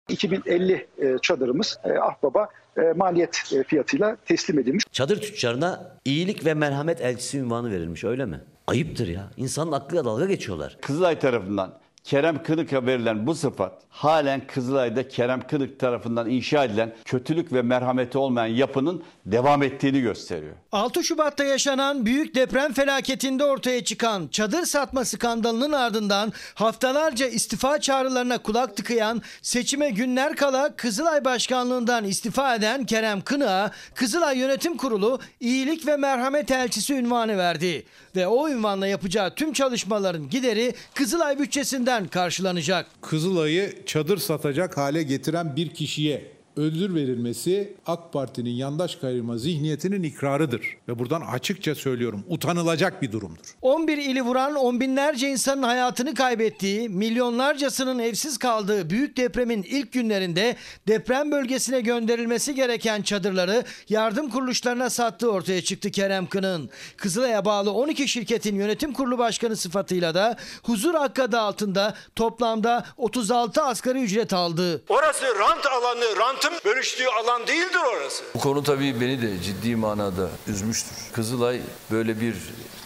[0.09, 3.35] 2050 e, çadırımız e, Ahbaba e, maliyet
[3.67, 4.85] fiyatıyla teslim edilmiş.
[4.91, 8.39] Çadır tüccarına iyilik ve merhamet elçisi ünvanı verilmiş öyle mi?
[8.67, 9.29] Ayıptır ya.
[9.37, 10.77] İnsanın aklıyla dalga geçiyorlar.
[10.81, 11.73] Kızılay tarafından
[12.03, 18.17] Kerem Kınık'a verilen bu sıfat halen Kızılay'da Kerem Kınık tarafından inşa edilen kötülük ve merhameti
[18.17, 20.53] olmayan yapının devam ettiğini gösteriyor.
[20.71, 28.37] 6 Şubat'ta yaşanan büyük deprem felaketinde ortaya çıkan çadır satma skandalının ardından haftalarca istifa çağrılarına
[28.37, 35.87] kulak tıkayan seçime günler kala Kızılay Başkanlığından istifa eden Kerem Kınık'a Kızılay Yönetim Kurulu iyilik
[35.87, 37.85] ve merhamet elçisi ünvanı verdi.
[38.15, 42.85] Ve o ünvanla yapacağı tüm çalışmaların gideri Kızılay bütçesinden karşılanacak.
[43.01, 50.61] Kızılay'ı çadır satacak hale getiren bir kişiye ödül verilmesi AK Parti'nin yandaş kayırma zihniyetinin ikrarıdır.
[50.87, 53.45] Ve buradan açıkça söylüyorum utanılacak bir durumdur.
[53.61, 60.55] 11 ili vuran on binlerce insanın hayatını kaybettiği, milyonlarcasının evsiz kaldığı büyük depremin ilk günlerinde
[60.87, 66.69] deprem bölgesine gönderilmesi gereken çadırları yardım kuruluşlarına sattığı ortaya çıktı Kerem Kın'ın.
[66.97, 73.63] Kızılay'a bağlı 12 şirketin yönetim kurulu başkanı sıfatıyla da huzur hakkı adı altında toplamda 36
[73.63, 74.83] asgari ücret aldı.
[74.89, 76.05] Orası rant alanı,
[76.43, 78.23] rantın bölüştüğü alan değildir orası.
[78.35, 80.91] Bu konu tabii beni de ciddi manada üzmüştür.
[81.13, 82.35] Kızılay böyle bir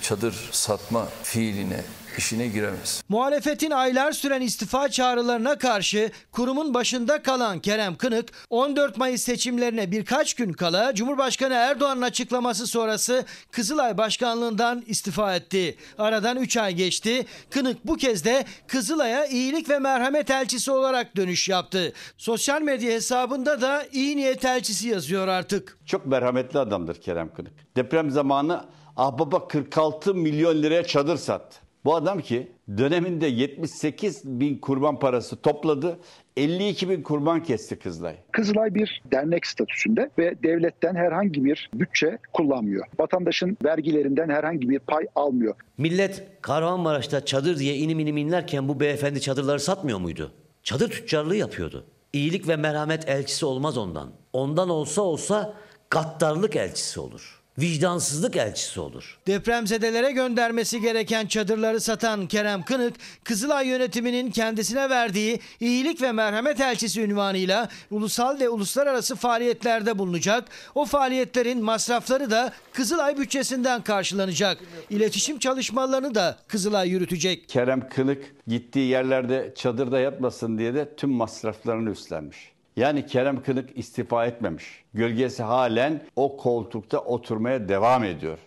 [0.01, 1.83] çadır satma fiiline
[2.17, 3.03] işine giremez.
[3.09, 10.33] Muhalefetin aylar süren istifa çağrılarına karşı kurumun başında kalan Kerem Kınık 14 Mayıs seçimlerine birkaç
[10.33, 15.77] gün kala Cumhurbaşkanı Erdoğan'ın açıklaması sonrası Kızılay Başkanlığından istifa etti.
[15.97, 17.25] Aradan 3 ay geçti.
[17.49, 21.93] Kınık bu kez de Kızılay'a iyilik ve merhamet elçisi olarak dönüş yaptı.
[22.17, 25.77] Sosyal medya hesabında da iyi niyet elçisi yazıyor artık.
[25.85, 27.75] Çok merhametli adamdır Kerem Kınık.
[27.75, 28.65] Deprem zamanı
[28.97, 31.66] Ahbaba 46 milyon liraya çadır sattı.
[31.85, 35.99] Bu adam ki döneminde 78 bin kurban parası topladı.
[36.37, 38.15] 52 bin kurban kesti Kızılay.
[38.31, 42.85] Kızılay bir dernek statüsünde ve devletten herhangi bir bütçe kullanmıyor.
[42.99, 45.55] Vatandaşın vergilerinden herhangi bir pay almıyor.
[45.77, 50.31] Millet Kahramanmaraş'ta çadır diye inim inim inlerken bu beyefendi çadırları satmıyor muydu?
[50.63, 51.85] Çadır tüccarlığı yapıyordu.
[52.13, 54.11] İyilik ve merhamet elçisi olmaz ondan.
[54.33, 55.53] Ondan olsa olsa
[55.89, 57.36] gaddarlık elçisi olur.
[57.59, 59.17] Vicdansızlık elçisi olur.
[59.27, 67.01] Depremzedelere göndermesi gereken çadırları satan Kerem Kınık, Kızılay yönetiminin kendisine verdiği iyilik ve merhamet elçisi
[67.01, 70.49] ünvanıyla ulusal ve uluslararası faaliyetlerde bulunacak.
[70.75, 74.57] O faaliyetlerin masrafları da Kızılay bütçesinden karşılanacak.
[74.89, 77.49] İletişim çalışmalarını da Kızılay yürütecek.
[77.49, 82.56] Kerem Kınık gittiği yerlerde çadırda yatmasın diye de tüm masraflarını üstlenmiş.
[82.77, 84.85] Yani Kerem Kınık istifa etmemiş.
[84.93, 88.39] Gölgesi halen o koltukta oturmaya devam ediyor.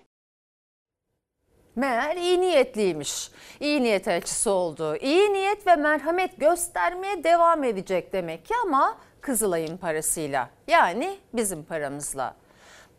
[1.77, 3.31] Meğer iyi niyetliymiş.
[3.61, 4.97] İyi niyet elçisi oldu.
[4.97, 10.51] İyi niyet ve merhamet göstermeye devam edecek demek ki ama Kızılay'ın parasıyla.
[10.67, 12.37] Yani bizim paramızla.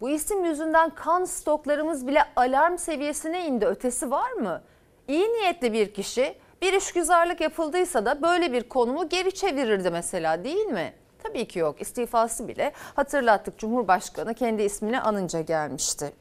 [0.02, 3.66] Bu isim yüzünden kan stoklarımız bile alarm seviyesine indi.
[3.66, 4.62] Ötesi var mı?
[5.08, 10.66] İyi niyetli bir kişi bir işgüzarlık yapıldıysa da böyle bir konumu geri çevirirdi mesela değil
[10.66, 10.94] mi?
[11.24, 11.82] Tabii ki yok.
[11.82, 16.14] İstifası bile hatırlattık Cumhurbaşkanı kendi ismini anınca gelmişti.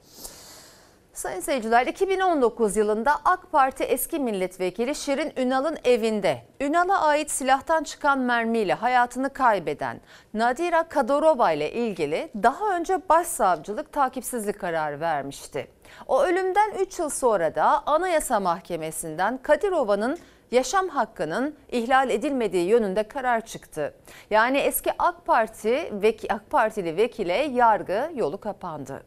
[1.13, 8.19] Sayın seyirciler 2019 yılında AK Parti eski milletvekili Şirin Ünal'ın evinde Ünal'a ait silahtan çıkan
[8.19, 10.01] mermiyle hayatını kaybeden
[10.35, 15.69] Nadira Kadorova ile ilgili daha önce başsavcılık takipsizlik kararı vermişti.
[16.07, 20.19] O ölümden 3 yıl sonra da Anayasa Mahkemesi'nden Kadirova'nın
[20.51, 23.95] yaşam hakkının ihlal edilmediği yönünde karar çıktı.
[24.31, 25.93] Yani eski AK Parti
[26.35, 29.03] AK Partili vekile yargı yolu kapandı.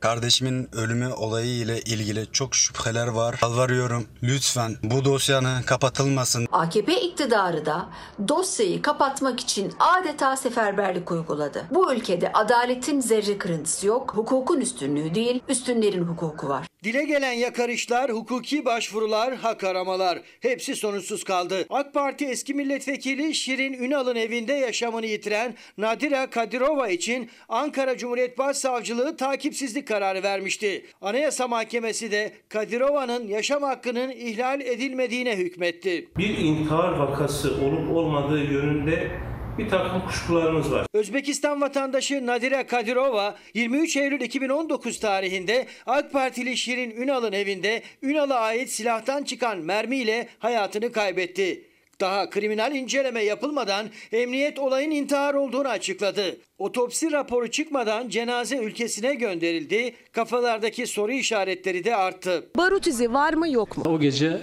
[0.00, 3.38] Kardeşimin ölümü olayı ile ilgili çok şüpheler var.
[3.42, 6.46] Yalvarıyorum lütfen bu dosyanın kapatılmasın.
[6.52, 7.88] AKP iktidarı da
[8.28, 11.66] dosyayı kapatmak için adeta seferberlik uyguladı.
[11.70, 16.66] Bu ülkede adaletin zerre kırıntısı yok, hukukun üstünlüğü değil, üstünlerin hukuku var.
[16.84, 21.66] Dile gelen yakarışlar, hukuki başvurular, hak aramalar hepsi sonuçsuz kaldı.
[21.70, 29.16] AK Parti eski milletvekili Şirin Ünal'ın evinde yaşamını yitiren Nadira Kadirova için Ankara Cumhuriyet Başsavcılığı
[29.16, 30.84] takipsizlik kararı vermişti.
[31.00, 36.08] Anayasa Mahkemesi de Kadirova'nın yaşam hakkının ihlal edilmediğine hükmetti.
[36.18, 39.10] Bir intihar vakası olup olmadığı yönünde
[39.58, 40.86] bir takım kuşkularımız var.
[40.94, 48.70] Özbekistan vatandaşı Nadira Kadirova 23 Eylül 2019 tarihinde AK Partili Şirin Ünal'ın evinde Ünal'a ait
[48.70, 51.69] silahtan çıkan mermiyle hayatını kaybetti.
[52.00, 56.36] Daha kriminal inceleme yapılmadan emniyet olayın intihar olduğunu açıkladı.
[56.58, 59.94] Otopsi raporu çıkmadan cenaze ülkesine gönderildi.
[60.12, 62.50] Kafalardaki soru işaretleri de arttı.
[62.56, 63.84] Barut izi var mı yok mu?
[63.86, 64.40] O gece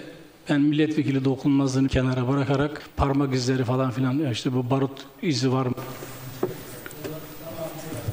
[0.50, 5.74] ben milletvekili dokunulmazlığını kenara bırakarak parmak izleri falan filan işte bu barut izi var mı?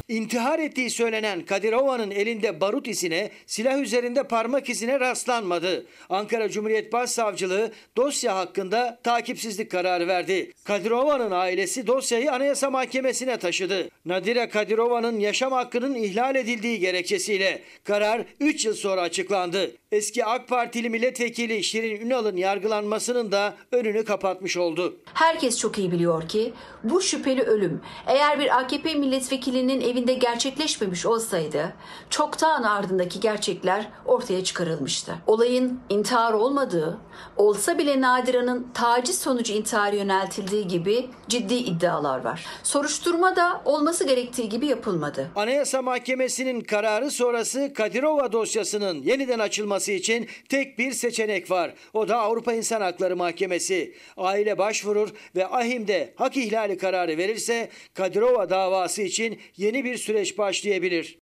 [0.10, 5.86] İntihar ettiği söylenen Kadirova'nın elinde barut izine, silah üzerinde parmak izine rastlanmadı.
[6.10, 10.52] Ankara Cumhuriyet Başsavcılığı dosya hakkında takipsizlik kararı verdi.
[10.64, 13.90] Kadirova'nın ailesi dosyayı Anayasa Mahkemesi'ne taşıdı.
[14.06, 19.72] Nadire Kadirova'nın yaşam hakkının ihlal edildiği gerekçesiyle karar 3 yıl sonra açıklandı.
[19.92, 24.98] Eski AK Partili milletvekili Şirin Ünal'ın yargılanmasının da önünü kapatmış oldu.
[25.14, 31.74] Herkes çok iyi biliyor ki bu şüpheli ölüm eğer bir AKP milletvekilinin evinde gerçekleşmemiş olsaydı
[32.10, 35.16] çoktan ardındaki gerçekler ortaya çıkarılmıştı.
[35.28, 36.98] Olayın intihar olmadığı,
[37.38, 42.46] olsa bile Nadira'nın taciz sonucu intihar yöneltildiği gibi ciddi iddialar var.
[42.64, 45.32] Soruşturma da olması gerektiği gibi yapılmadı.
[45.36, 51.74] Anayasa Mahkemesi'nin kararı sonrası Kadirova dosyasının yeniden açılması için tek bir seçenek var.
[51.94, 53.96] O da Avrupa İnsan Hakları Mahkemesi.
[54.18, 61.20] Aile başvurur ve ahimde hak ihlali kararı verirse Kadirova davası için yeni bir süreç başlayabilir.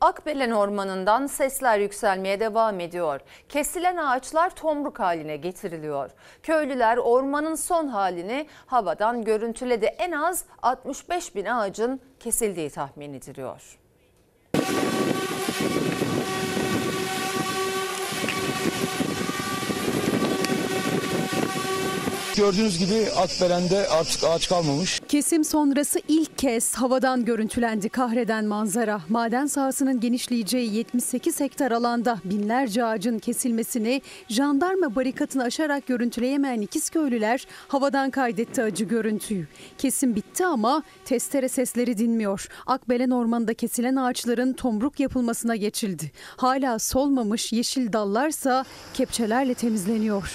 [0.00, 3.20] Akbelen Ormanı'ndan sesler yükselmeye devam ediyor.
[3.48, 6.10] Kesilen ağaçlar tomruk haline getiriliyor.
[6.42, 9.84] Köylüler ormanın son halini havadan görüntüledi.
[9.84, 13.78] En az 65 bin ağacın kesildiği tahmin ediliyor.
[22.38, 25.00] Gördüğünüz gibi Akbelen'de artık ağaç kalmamış.
[25.08, 29.00] Kesim sonrası ilk kez havadan görüntülendi kahreden manzara.
[29.08, 38.10] Maden sahasının genişleyeceği 78 hektar alanda binlerce ağacın kesilmesini jandarma barikatını aşarak görüntüleyemeyen İkizköylüler havadan
[38.10, 39.46] kaydetti acı görüntüyü.
[39.78, 42.48] Kesim bitti ama testere sesleri dinmiyor.
[42.66, 46.12] Akbelen ormanında kesilen ağaçların tomruk yapılmasına geçildi.
[46.36, 50.32] Hala solmamış yeşil dallarsa kepçelerle temizleniyor.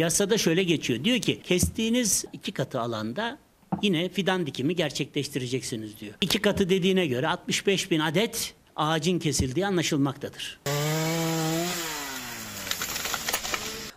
[0.00, 1.04] Yasada şöyle geçiyor.
[1.04, 3.38] Diyor ki kestiğiniz iki katı alanda
[3.82, 6.14] yine fidan dikimi gerçekleştireceksiniz diyor.
[6.20, 10.60] İki katı dediğine göre 65 bin adet ağacın kesildiği anlaşılmaktadır.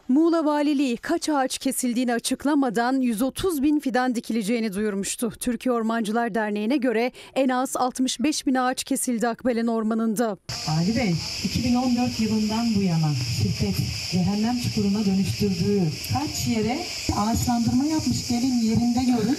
[0.07, 5.31] Muğla Valiliği kaç ağaç kesildiğini açıklamadan 130 bin fidan dikileceğini duyurmuştu.
[5.39, 10.37] Türkiye Ormancılar Derneği'ne göre en az 65 bin ağaç kesildi Akbelen Ormanı'nda.
[10.67, 13.75] Ali Bey, 2014 yılından bu yana şirket
[14.11, 15.81] cehennem çukuruna dönüştürdüğü
[16.13, 16.79] kaç yere
[17.17, 19.37] ağaçlandırma yapmış gelin yerinde görün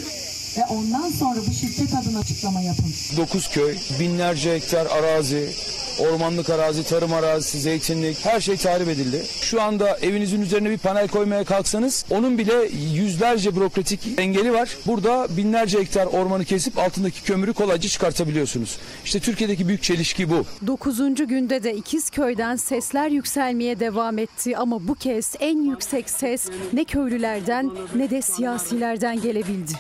[0.57, 2.85] ve ondan sonra bu şirket adına açıklama yapın.
[3.17, 5.51] 9 köy, binlerce hektar arazi,
[5.99, 9.23] ormanlık arazi, tarım arazisi, zeytinlik her şey tahrip edildi.
[9.41, 12.55] Şu anda evinizin üzerine bir panel koymaya kalksanız onun bile
[12.95, 14.77] yüzlerce bürokratik engeli var.
[14.87, 18.79] Burada binlerce hektar ormanı kesip altındaki kömürü kolayca çıkartabiliyorsunuz.
[19.05, 20.45] İşte Türkiye'deki büyük çelişki bu.
[20.67, 20.99] 9.
[21.27, 27.71] günde de İkizköy'den sesler yükselmeye devam etti ama bu kez en yüksek ses ne köylülerden
[27.97, 29.73] ne de siyasilerden gelebildi.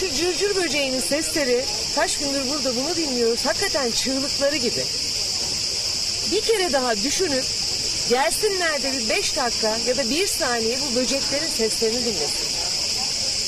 [0.00, 1.64] Şu cırcır böceğinin sesleri
[1.94, 3.46] kaç gündür burada bunu dinliyoruz.
[3.46, 4.84] Hakikaten çığlıkları gibi.
[6.32, 7.44] Bir kere daha düşünün.
[8.10, 12.56] Gelsinler de bir beş dakika ya da bir saniye bu böceklerin seslerini dinlesin.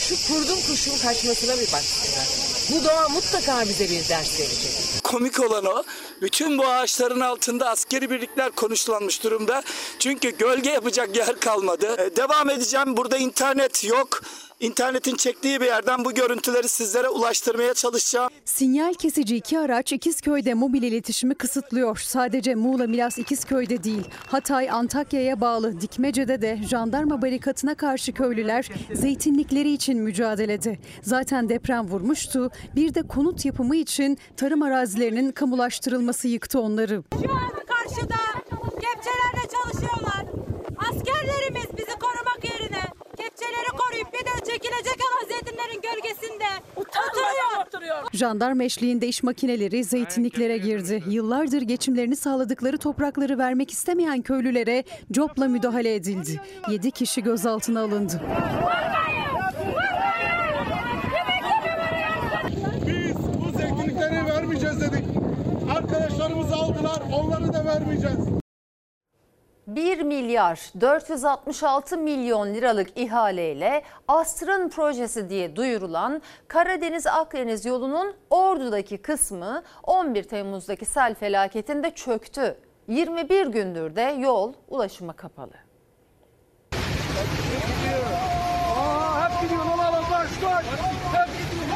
[0.08, 2.48] Şu kurdun kuşun kaçmasına bir baksınlar.
[2.70, 5.04] Bu doğa mutlaka bize bir ders verecek.
[5.04, 5.82] Komik olan o.
[6.22, 9.62] Bütün bu ağaçların altında askeri birlikler konuşlanmış durumda.
[9.98, 11.96] Çünkü gölge yapacak yer kalmadı.
[11.98, 12.96] Ee, devam edeceğim.
[12.96, 14.22] Burada internet yok.
[14.60, 18.30] İnternetin çektiği bir yerden bu görüntüleri sizlere ulaştırmaya çalışacağım.
[18.44, 21.96] Sinyal kesici iki araç İkizköy'de mobil iletişimi kısıtlıyor.
[21.96, 24.08] Sadece Muğla Milas İkizköy'de değil.
[24.26, 30.78] Hatay Antakya'ya bağlı Dikmece'de de jandarma barikatına karşı köylüler zeytinlikleri için mücadelede.
[31.02, 32.50] Zaten deprem vurmuştu.
[32.76, 37.02] Bir de konut yapımı için tarım arazilerinin kamulaştırılması yıktı onları.
[37.12, 38.16] Şu an karşıda
[38.60, 40.24] kepçelerle çalışıyorlar.
[40.78, 42.87] Askerlerimiz bizi korumak yerine
[43.38, 46.44] kepçeleri koruyup bir de çekilecek olan zeytinlerin gölgesinde
[46.76, 48.08] oturuyor.
[48.12, 51.02] Jandarma eşliğinde iş makineleri zeytinliklere girdi.
[51.08, 56.40] Yıllardır geçimlerini sağladıkları toprakları vermek istemeyen köylülere copla müdahale edildi.
[56.70, 58.20] 7 kişi gözaltına alındı.
[62.86, 65.04] Biz bu zeytinlikleri vermeyeceğiz dedik.
[65.76, 68.18] Arkadaşlarımız aldılar, onları da vermeyeceğiz.
[69.68, 80.22] 1 milyar 466 milyon liralık ihaleyle Astrın projesi diye duyurulan Karadeniz-Akdeniz yolunun Ordu'daki kısmı 11
[80.22, 82.56] Temmuz'daki sel felaketinde çöktü.
[82.88, 85.54] 21 gündür de yol ulaşıma kapalı.
[88.76, 90.66] Aa, hep gidiyor, olalım, koş, koş.
[91.12, 91.68] Hep gidiyor,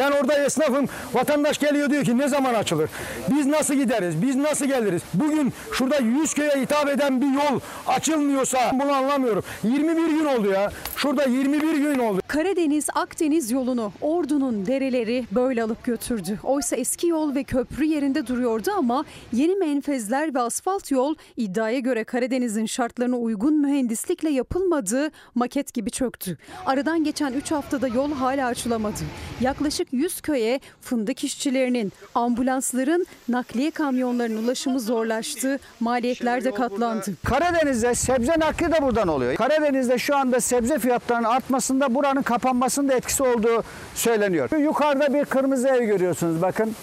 [0.00, 0.88] Ben orada esnafım.
[1.12, 2.90] Vatandaş geliyor diyor ki ne zaman açılır?
[3.28, 4.22] Biz nasıl gideriz?
[4.22, 5.02] Biz nasıl geliriz?
[5.14, 9.44] Bugün şurada 100 köye hitap eden bir yol açılmıyorsa bunu anlamıyorum.
[9.64, 10.70] 21 gün oldu ya.
[10.96, 12.19] Şurada 21 gün oldu.
[12.30, 16.38] Karadeniz-Akdeniz yolunu Ordu'nun dereleri böyle alıp götürdü.
[16.42, 22.04] Oysa eski yol ve köprü yerinde duruyordu ama yeni menfezler ve asfalt yol iddiaya göre
[22.04, 26.38] Karadeniz'in şartlarına uygun mühendislikle yapılmadığı maket gibi çöktü.
[26.66, 29.00] Aradan geçen 3 haftada yol hala açılamadı.
[29.40, 35.58] Yaklaşık 100 köye fındık işçilerinin, ambulansların, nakliye kamyonlarının ulaşımı zorlaştı.
[35.80, 37.14] Maliyetler de katlandı.
[37.24, 39.34] Karadeniz'de sebze nakli de buradan oluyor.
[39.34, 44.50] Karadeniz'de şu anda sebze fiyatlarının artmasında buranın kapanmasında etkisi olduğu söyleniyor.
[44.58, 46.76] Yukarıda bir kırmızı ev görüyorsunuz bakın.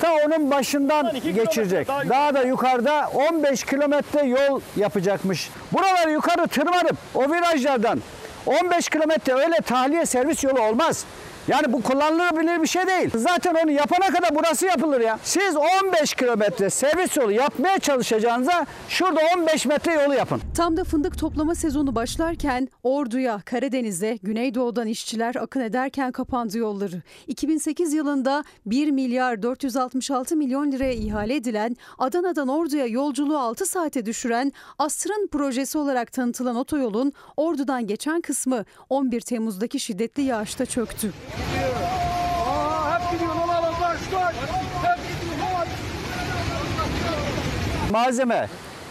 [0.00, 1.88] Ta onun başından geçirecek.
[1.88, 5.50] Daha da yukarıda 15 kilometre yol yapacakmış.
[5.72, 8.00] Buraları yukarı tırmanıp o virajlardan
[8.46, 11.04] 15 kilometre öyle tahliye servis yolu olmaz.
[11.50, 13.10] Yani bu kullanılabilir bir şey değil.
[13.14, 15.18] Zaten onu yapana kadar burası yapılır ya.
[15.22, 20.40] Siz 15 kilometre servis yolu yapmaya çalışacağınıza şurada 15 metre yolu yapın.
[20.56, 27.02] Tam da fındık toplama sezonu başlarken Ordu'ya, Karadeniz'e, Güneydoğu'dan işçiler akın ederken kapandı yolları.
[27.26, 34.52] 2008 yılında 1 milyar 466 milyon liraya ihale edilen, Adana'dan Ordu'ya yolculuğu 6 saate düşüren
[34.78, 41.12] Asrın projesi olarak tanıtılan otoyolun Ordu'dan geçen kısmı 11 Temmuz'daki şiddetli yağışta çöktü.
[42.48, 44.34] Aa, hep gidiyor, olalım, koş, koş.
[44.82, 45.68] Hep gidiyor, olalım.
[47.90, 48.48] Malzeme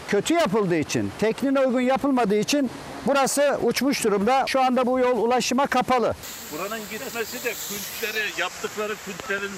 [0.08, 2.72] kötü yapıldığı için, tekniğine uygun yapılmadığı için
[3.06, 4.44] burası uçmuş durumda.
[4.48, 6.16] Şu anda bu yol ulaşıma kapalı.
[6.54, 9.52] Buranın gitmesi de kültleri, yaptıkları kültlerin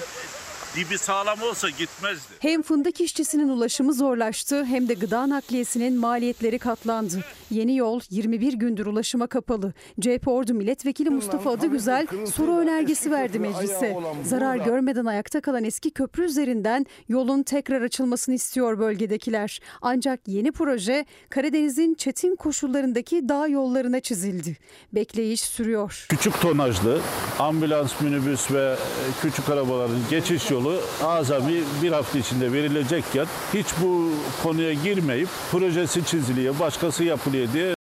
[0.76, 2.32] dibi sağlam olsa gitmezdi.
[2.38, 7.24] Hem fındık işçisinin ulaşımı zorlaştı hem de gıda nakliyesinin maliyetleri katlandı.
[7.50, 9.72] Yeni yol 21 gündür ulaşıma kapalı.
[10.00, 13.96] CHP Ordu Milletvekili Mustafa Adıgüzel soru önergesi verdi meclise.
[14.24, 19.60] Zarar görmeden ayakta kalan eski köprü üzerinden yolun tekrar açılmasını istiyor bölgedekiler.
[19.82, 24.56] Ancak yeni proje Karadeniz'in çetin koşullarındaki dağ yollarına çizildi.
[24.92, 26.06] Bekleyiş sürüyor.
[26.08, 27.00] Küçük tonajlı
[27.38, 28.76] ambulans, minibüs ve
[29.22, 30.61] küçük arabaların geçiş yolu
[31.04, 34.10] azami bir hafta içinde verilecekken hiç bu
[34.42, 37.74] konuya girmeyip projesi çiziliyor, başkası yapılıyor diye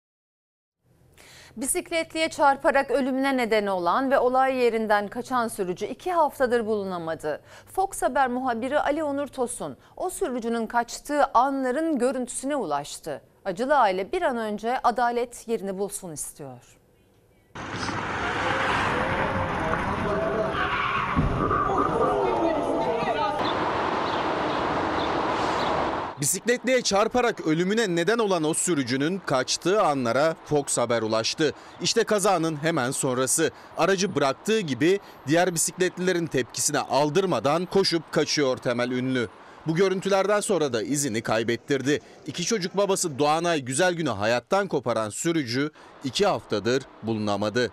[1.57, 7.41] Bisikletliye çarparak ölümüne neden olan ve olay yerinden kaçan sürücü iki haftadır bulunamadı.
[7.65, 13.21] Fox Haber muhabiri Ali Onur Tosun o sürücünün kaçtığı anların görüntüsüne ulaştı.
[13.45, 16.78] Acılı aile bir an önce adalet yerini bulsun istiyor.
[26.21, 31.53] Bisikletliye çarparak ölümüne neden olan o sürücünün kaçtığı anlara Fox Haber ulaştı.
[31.81, 33.51] İşte kazanın hemen sonrası.
[33.77, 39.27] Aracı bıraktığı gibi diğer bisikletlilerin tepkisine aldırmadan koşup kaçıyor Temel Ünlü.
[39.67, 41.99] Bu görüntülerden sonra da izini kaybettirdi.
[42.27, 45.71] İki çocuk babası Doğanay Güzel Günü hayattan koparan sürücü
[46.03, 47.71] iki haftadır bulunamadı.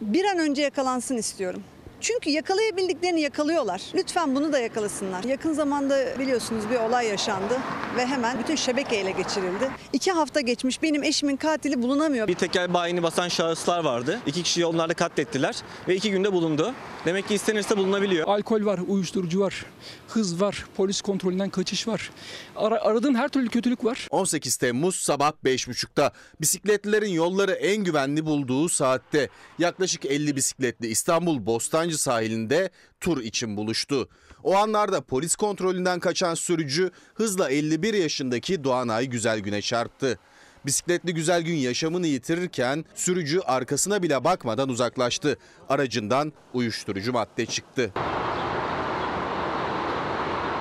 [0.00, 1.62] Bir an önce yakalansın istiyorum.
[2.04, 3.82] Çünkü yakalayabildiklerini yakalıyorlar.
[3.94, 5.24] Lütfen bunu da yakalasınlar.
[5.24, 7.58] Yakın zamanda biliyorsunuz bir olay yaşandı
[7.96, 9.70] ve hemen bütün şebeke ele geçirildi.
[9.92, 12.28] İki hafta geçmiş benim eşimin katili bulunamıyor.
[12.28, 14.20] Bir tekel bayini basan şahıslar vardı.
[14.26, 15.56] İki kişiyi onlarla katlettiler
[15.88, 16.74] ve iki günde bulundu.
[17.04, 18.28] Demek ki istenirse bulunabiliyor.
[18.28, 19.66] Alkol var, uyuşturucu var,
[20.08, 22.10] hız var, polis kontrolünden kaçış var.
[22.56, 24.08] Ara, aradığın her türlü kötülük var.
[24.10, 29.28] 18 Temmuz sabah 5.30'da bisikletlilerin yolları en güvenli bulduğu saatte
[29.58, 32.70] yaklaşık 50 bisikletli İstanbul Bostancı sahilinde
[33.00, 34.08] tur için buluştu.
[34.42, 40.18] O anlarda polis kontrolünden kaçan sürücü hızla 51 yaşındaki Doğanay Güzelgün'e çarptı.
[40.66, 45.38] Bisikletli Güzelgün yaşamını yitirirken sürücü arkasına bile bakmadan uzaklaştı.
[45.68, 47.92] Aracından uyuşturucu madde çıktı.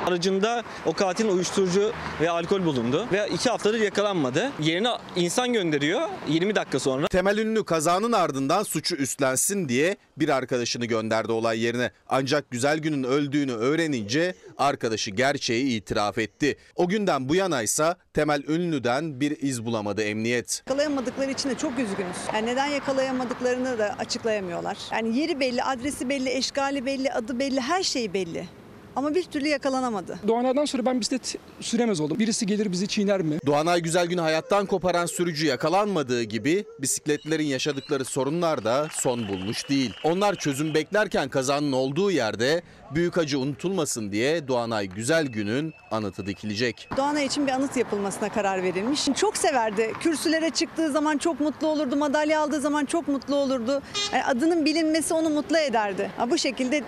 [0.07, 1.91] Aracında o katilin uyuşturucu
[2.21, 4.51] ve alkol bulundu ve iki haftadır yakalanmadı.
[4.59, 7.07] Yerine insan gönderiyor 20 dakika sonra.
[7.07, 11.91] Temel Ünlü kazanın ardından suçu üstlensin diye bir arkadaşını gönderdi olay yerine.
[12.09, 16.57] Ancak Güzelgün'ün öldüğünü öğrenince arkadaşı gerçeği itiraf etti.
[16.75, 20.63] O günden bu yana ise Temel Ünlü'den bir iz bulamadı emniyet.
[20.67, 22.17] Yakalayamadıkları için de çok üzgünüz.
[22.33, 24.77] Yani neden yakalayamadıklarını da açıklayamıyorlar.
[24.91, 28.47] Yani yeri belli, adresi belli, eşgali belli, adı belli, her şey belli.
[28.95, 30.19] Ama bir türlü yakalanamadı.
[30.27, 32.19] Doğanay'dan sonra ben bisiklet süremez oldum.
[32.19, 33.37] Birisi gelir bizi çiğner mi?
[33.45, 39.93] Doğanay Güzelgün'ü hayattan koparan sürücü yakalanmadığı gibi bisikletlerin yaşadıkları sorunlar da son bulmuş değil.
[40.03, 42.61] Onlar çözüm beklerken kazanın olduğu yerde
[42.95, 46.89] büyük acı unutulmasın diye Doğanay Güzelgün'ün anıtı dikilecek.
[46.97, 49.05] Doğanay için bir anıt yapılmasına karar verilmiş.
[49.15, 49.93] Çok severdi.
[49.99, 51.95] Kürsülere çıktığı zaman çok mutlu olurdu.
[51.95, 53.81] Madalya aldığı zaman çok mutlu olurdu.
[54.13, 56.11] Yani adının bilinmesi onu mutlu ederdi.
[56.17, 56.83] Ha, bu şekilde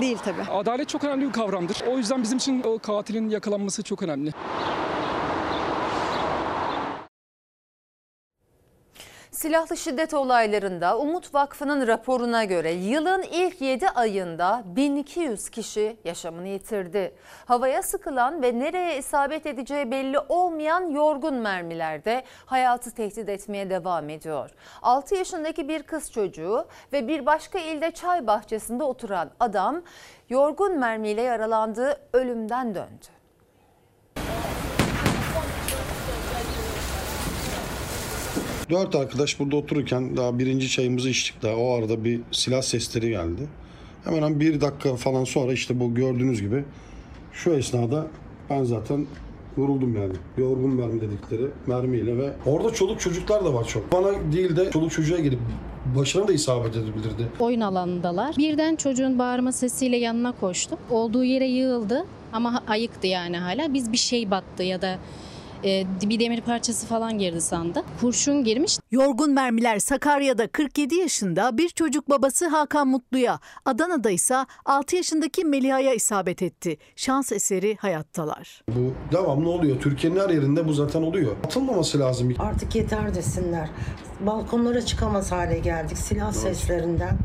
[0.00, 0.42] değil tabii.
[0.52, 1.82] Adalet çok önemli bir kavramdır.
[1.90, 4.32] O yüzden bizim için o katilin yakalanması çok önemli.
[9.32, 17.14] Silahlı şiddet olaylarında Umut Vakfı'nın raporuna göre yılın ilk 7 ayında 1200 kişi yaşamını yitirdi.
[17.46, 24.50] Havaya sıkılan ve nereye isabet edeceği belli olmayan yorgun mermilerde hayatı tehdit etmeye devam ediyor.
[24.82, 29.82] 6 yaşındaki bir kız çocuğu ve bir başka ilde çay bahçesinde oturan adam
[30.28, 33.21] yorgun mermiyle yaralandığı ölümden döndü.
[38.72, 43.42] Dört arkadaş burada otururken daha birinci çayımızı içtik daha o arada bir silah sesleri geldi.
[44.04, 46.64] Hemen bir dakika falan sonra işte bu gördüğünüz gibi
[47.32, 48.06] şu esnada
[48.50, 49.06] ben zaten
[49.56, 50.12] vuruldum yani.
[50.38, 53.92] Yorgun mermi dedikleri mermiyle ve orada çoluk çocuklar da var çok.
[53.92, 55.40] Bana değil de çoluk çocuğa gelip
[55.96, 57.28] başına da isabet edebilirdi.
[57.40, 58.36] Oyun alanındalar.
[58.38, 60.78] Birden çocuğun bağırma sesiyle yanına koştum.
[60.90, 63.74] Olduğu yere yığıldı ama ayıktı yani hala.
[63.74, 64.98] Biz bir şey battı ya da
[65.64, 67.82] e, bir demir parçası falan girdi sandı.
[68.00, 68.78] Kurşun girmiş.
[68.90, 75.94] Yorgun mermiler Sakarya'da 47 yaşında bir çocuk babası Hakan Mutlu'ya, Adana'da ise 6 yaşındaki Meliha'ya
[75.94, 76.76] isabet etti.
[76.96, 78.62] Şans eseri hayattalar.
[78.68, 79.80] Bu devamlı oluyor.
[79.80, 81.36] Türkiye'nin her yerinde bu zaten oluyor.
[81.46, 82.34] Atılmaması lazım.
[82.38, 83.68] Artık yeter desinler.
[84.20, 87.18] Balkonlara çıkamaz hale geldik silah seslerinden.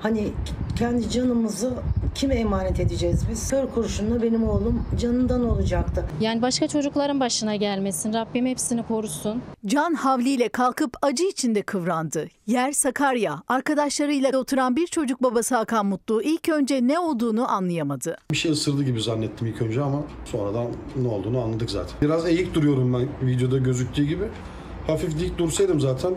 [0.00, 0.28] Hani
[0.76, 1.72] kendi canımızı
[2.14, 3.50] kime emanet edeceğiz biz?
[3.50, 6.04] Kör kurşunla benim oğlum canından olacaktı.
[6.20, 8.12] Yani başka çocukların başına gelmesin.
[8.12, 9.42] Rabbim hepsini korusun.
[9.66, 12.28] Can havliyle kalkıp acı içinde kıvrandı.
[12.46, 13.42] Yer Sakarya.
[13.48, 18.16] Arkadaşlarıyla oturan bir çocuk babası Hakan Mutlu ilk önce ne olduğunu anlayamadı.
[18.30, 20.66] Bir şey ısırdı gibi zannettim ilk önce ama sonradan
[21.02, 21.94] ne olduğunu anladık zaten.
[22.02, 24.24] Biraz eğik duruyorum ben videoda gözüktüğü gibi.
[24.86, 26.14] Hafif dik dursaydım zaten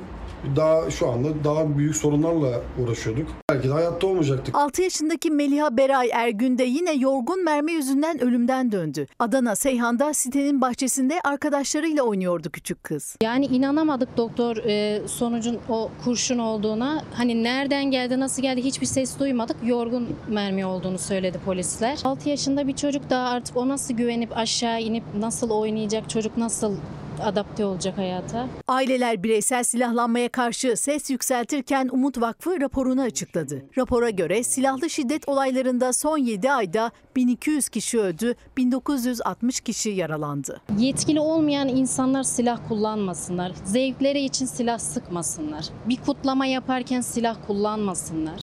[0.55, 3.27] daha şu anda daha büyük sorunlarla uğraşıyorduk.
[3.51, 4.55] Belki de hayatta olmayacaktık.
[4.57, 9.07] 6 yaşındaki Meliha Beray Ergün de yine yorgun mermi yüzünden ölümden döndü.
[9.19, 13.15] Adana Seyhan'da sitenin bahçesinde arkadaşlarıyla oynuyordu küçük kız.
[13.23, 17.03] Yani inanamadık doktor e, sonucun o kurşun olduğuna.
[17.13, 19.57] Hani nereden geldi, nasıl geldi hiçbir ses duymadık.
[19.65, 21.99] Yorgun mermi olduğunu söyledi polisler.
[22.03, 26.75] 6 yaşında bir çocuk daha artık o nasıl güvenip aşağı inip nasıl oynayacak, çocuk nasıl
[27.23, 28.47] adapte olacak hayata.
[28.67, 33.65] Aileler bireysel silahlanmaya karşı ses yükseltirken Umut Vakfı raporunu açıkladı.
[33.77, 40.61] Rapora göre silahlı şiddet olaylarında son 7 ayda 1200 kişi öldü, 1960 kişi yaralandı.
[40.77, 43.51] Yetkili olmayan insanlar silah kullanmasınlar.
[43.65, 45.65] Zevkleri için silah sıkmasınlar.
[45.89, 48.50] Bir kutlama yaparken silah kullanmasınlar.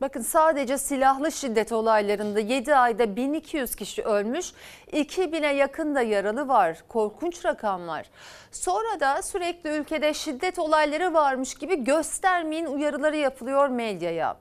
[0.00, 4.52] Bakın sadece silahlı şiddet olaylarında 7 ayda 1200 kişi ölmüş,
[4.92, 6.78] 2000'e yakın da yaralı var.
[6.88, 8.10] Korkunç rakamlar.
[8.52, 14.36] Sonra da sürekli ülkede şiddet olayları varmış gibi göstermeyin uyarıları yapılıyor medyaya.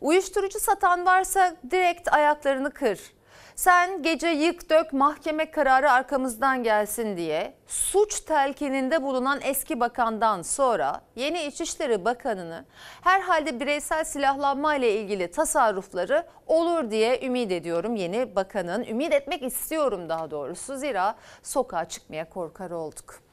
[0.00, 3.15] Uyuşturucu satan varsa direkt ayaklarını kır.
[3.56, 11.00] Sen gece yık dök mahkeme kararı arkamızdan gelsin diye suç telkininde bulunan eski bakandan sonra
[11.14, 12.64] yeni İçişleri Bakanı'nı
[13.02, 18.84] herhalde bireysel silahlanma ile ilgili tasarrufları olur diye ümit ediyorum yeni bakanın.
[18.84, 23.25] Ümit etmek istiyorum daha doğrusu zira sokağa çıkmaya korkar olduk.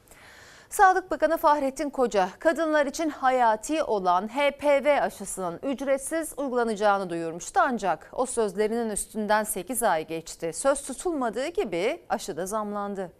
[0.74, 8.26] Sağlık Bakanı Fahrettin Koca, kadınlar için hayati olan HPV aşısının ücretsiz uygulanacağını duyurmuştu ancak o
[8.26, 10.52] sözlerinin üstünden 8 ay geçti.
[10.54, 13.12] Söz tutulmadığı gibi aşı da zamlandı.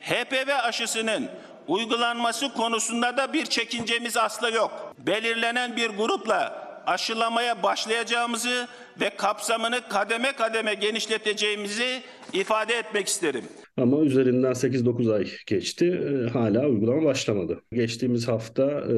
[0.00, 1.30] HPV aşısının
[1.68, 4.94] uygulanması konusunda da bir çekincemiz asla yok.
[4.98, 8.68] Belirlenen bir grupla aşılamaya başlayacağımızı
[9.00, 12.02] ve kapsamını kademe kademe genişleteceğimizi
[12.32, 13.63] ifade etmek isterim.
[13.76, 15.86] Ama üzerinden 8-9 ay geçti.
[15.86, 17.62] E, hala uygulama başlamadı.
[17.72, 18.94] Geçtiğimiz hafta e,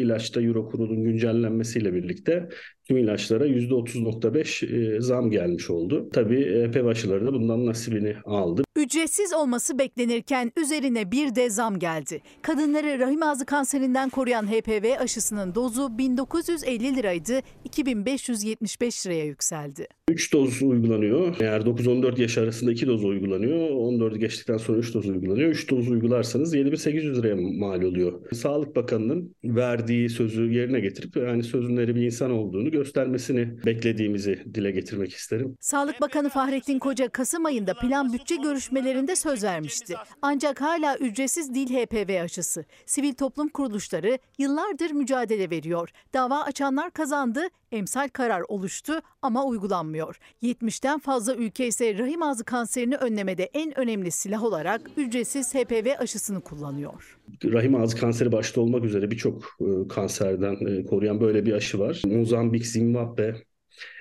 [0.00, 2.48] ilaçta Euro kurulun güncellenmesiyle birlikte
[2.90, 6.08] tüm ilaçlara %30.5 e, zam gelmiş oldu.
[6.12, 8.62] Tabii HPV aşıları da bundan nasibini aldı.
[8.76, 12.20] Ücretsiz olması beklenirken üzerine bir de zam geldi.
[12.42, 19.86] Kadınları rahim ağzı kanserinden koruyan HPV aşısının dozu 1950 liraydı, 2575 liraya yükseldi.
[20.10, 21.36] 3 doz uygulanıyor.
[21.40, 23.70] Eğer 9-14 yaş arasında 2 doz uygulanıyor.
[23.70, 25.48] 14 geçtikten sonra 3 doz uygulanıyor.
[25.48, 28.12] 3 doz uygularsanız 7800 liraya mal oluyor.
[28.32, 35.12] Sağlık Bakanı'nın verdiği sözü yerine getirip yani sözünleri bir insan olduğunu göstermesini beklediğimizi dile getirmek
[35.12, 35.56] isterim.
[35.60, 39.94] Sağlık Bakanı Fahrettin Koca Kasım ayında plan bütçe görüşmelerinde söz vermişti.
[40.22, 42.64] Ancak hala ücretsiz değil HPV aşısı.
[42.86, 45.88] Sivil toplum kuruluşları yıllardır mücadele veriyor.
[46.14, 47.40] Dava açanlar kazandı,
[47.72, 50.18] emsal karar oluştu ama uygulanmıyor.
[50.42, 56.40] 70'ten fazla ülke ise rahim ağzı kanserini önlemede en önemli silah olarak ücretsiz HPV aşısını
[56.40, 57.18] kullanıyor.
[57.44, 62.02] Rahim ağzı kanseri başta olmak üzere birçok e, kanserden e, koruyan böyle bir aşı var.
[62.06, 63.34] Mozambik, Zimbabwe,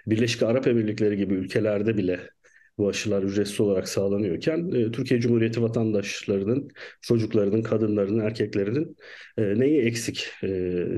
[0.07, 2.29] Birleşik Arap Emirlikleri gibi ülkelerde bile
[2.79, 6.69] bu aşılar ücretsiz olarak sağlanıyorken e, Türkiye Cumhuriyeti vatandaşlarının,
[7.01, 8.97] çocuklarının, kadınlarının, erkeklerinin
[9.37, 10.49] e, neyi eksik e,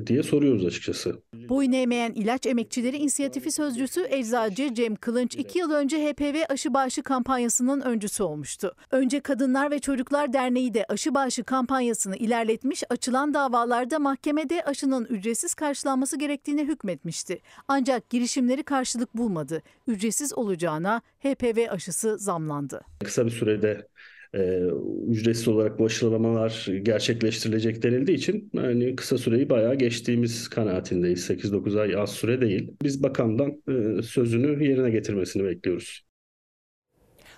[0.08, 1.22] diye soruyoruz açıkçası.
[1.34, 7.04] Boyun eğmeyen ilaç emekçileri inisiyatifi sözcüsü eczacı Cem Kılınç 2 yıl önce HPV aşı bağışı
[7.04, 8.76] kampanyasının öncüsü olmuştu.
[8.92, 15.54] Önce Kadınlar ve Çocuklar Derneği de aşı bağışı kampanyasını ilerletmiş, açılan davalarda mahkemede aşının ücretsiz
[15.54, 17.40] karşılanması gerektiğini hükmetmişti.
[17.68, 19.62] Ancak girişimleri karşılık bulmadı.
[19.88, 22.82] Ücretsiz olacağına HPV aşısı zamlandı.
[23.04, 23.88] Kısa bir sürede
[24.34, 24.62] e,
[25.08, 31.30] ücretsiz olarak bu aşılamalar gerçekleştirilecek denildiği için yani kısa süreyi bayağı geçtiğimiz kanaatindeyiz.
[31.30, 32.72] 8-9 ay az süre değil.
[32.84, 36.02] Biz bakandan e, sözünü yerine getirmesini bekliyoruz.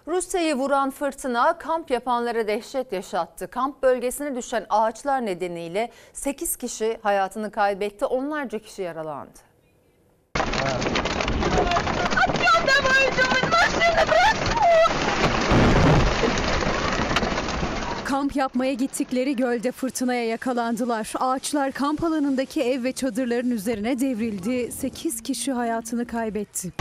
[0.08, 3.48] Rusya'yı vuran fırtına kamp yapanlara dehşet yaşattı.
[3.48, 9.40] Kamp bölgesine düşen ağaçlar nedeniyle 8 kişi hayatını kaybetti, onlarca kişi yaralandı.
[18.06, 21.14] Kamp yapmaya gittikleri gölde fırtınaya yakalandılar.
[21.20, 24.72] Ağaçlar kamp alanındaki ev ve çadırların üzerine devrildi.
[24.72, 26.72] 8 kişi hayatını kaybetti.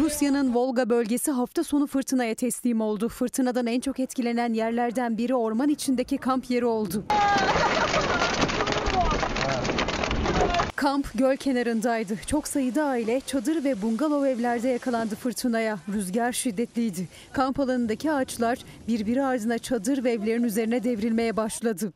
[0.00, 3.08] Rusya'nın Volga bölgesi hafta sonu fırtınaya teslim oldu.
[3.08, 7.04] Fırtınadan en çok etkilenen yerlerden biri orman içindeki kamp yeri oldu.
[10.80, 12.14] Kamp göl kenarındaydı.
[12.26, 15.78] Çok sayıda aile çadır ve bungalov evlerde yakalandı fırtınaya.
[15.92, 17.08] Rüzgar şiddetliydi.
[17.32, 18.58] Kamp alanındaki ağaçlar
[18.88, 21.92] birbiri ardına çadır ve evlerin üzerine devrilmeye başladı.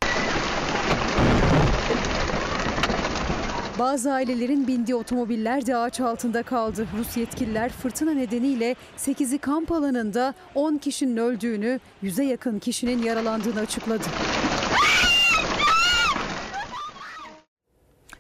[3.78, 6.87] Bazı ailelerin bindiği otomobiller de ağaç altında kaldı.
[6.99, 14.05] Rus yetkililer fırtına nedeniyle 8'i kamp alanında 10 kişinin öldüğünü, 100'e yakın kişinin yaralandığını açıkladı.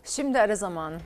[0.04, 0.98] Şimdi ara zamanı.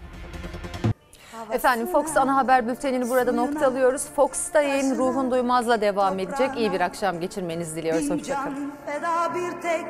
[1.53, 4.03] Efendim Fox ana haber bültenini burada noktalıyoruz.
[4.16, 6.51] Fox'ta yayın Ruhun Duymaz'la devam edecek.
[6.57, 8.11] İyi bir akşam geçirmenizi diliyoruz.
[8.11, 8.72] Hoşçakalın.
[8.86, 9.86] Feda bir tek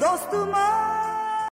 [0.00, 0.68] dostuma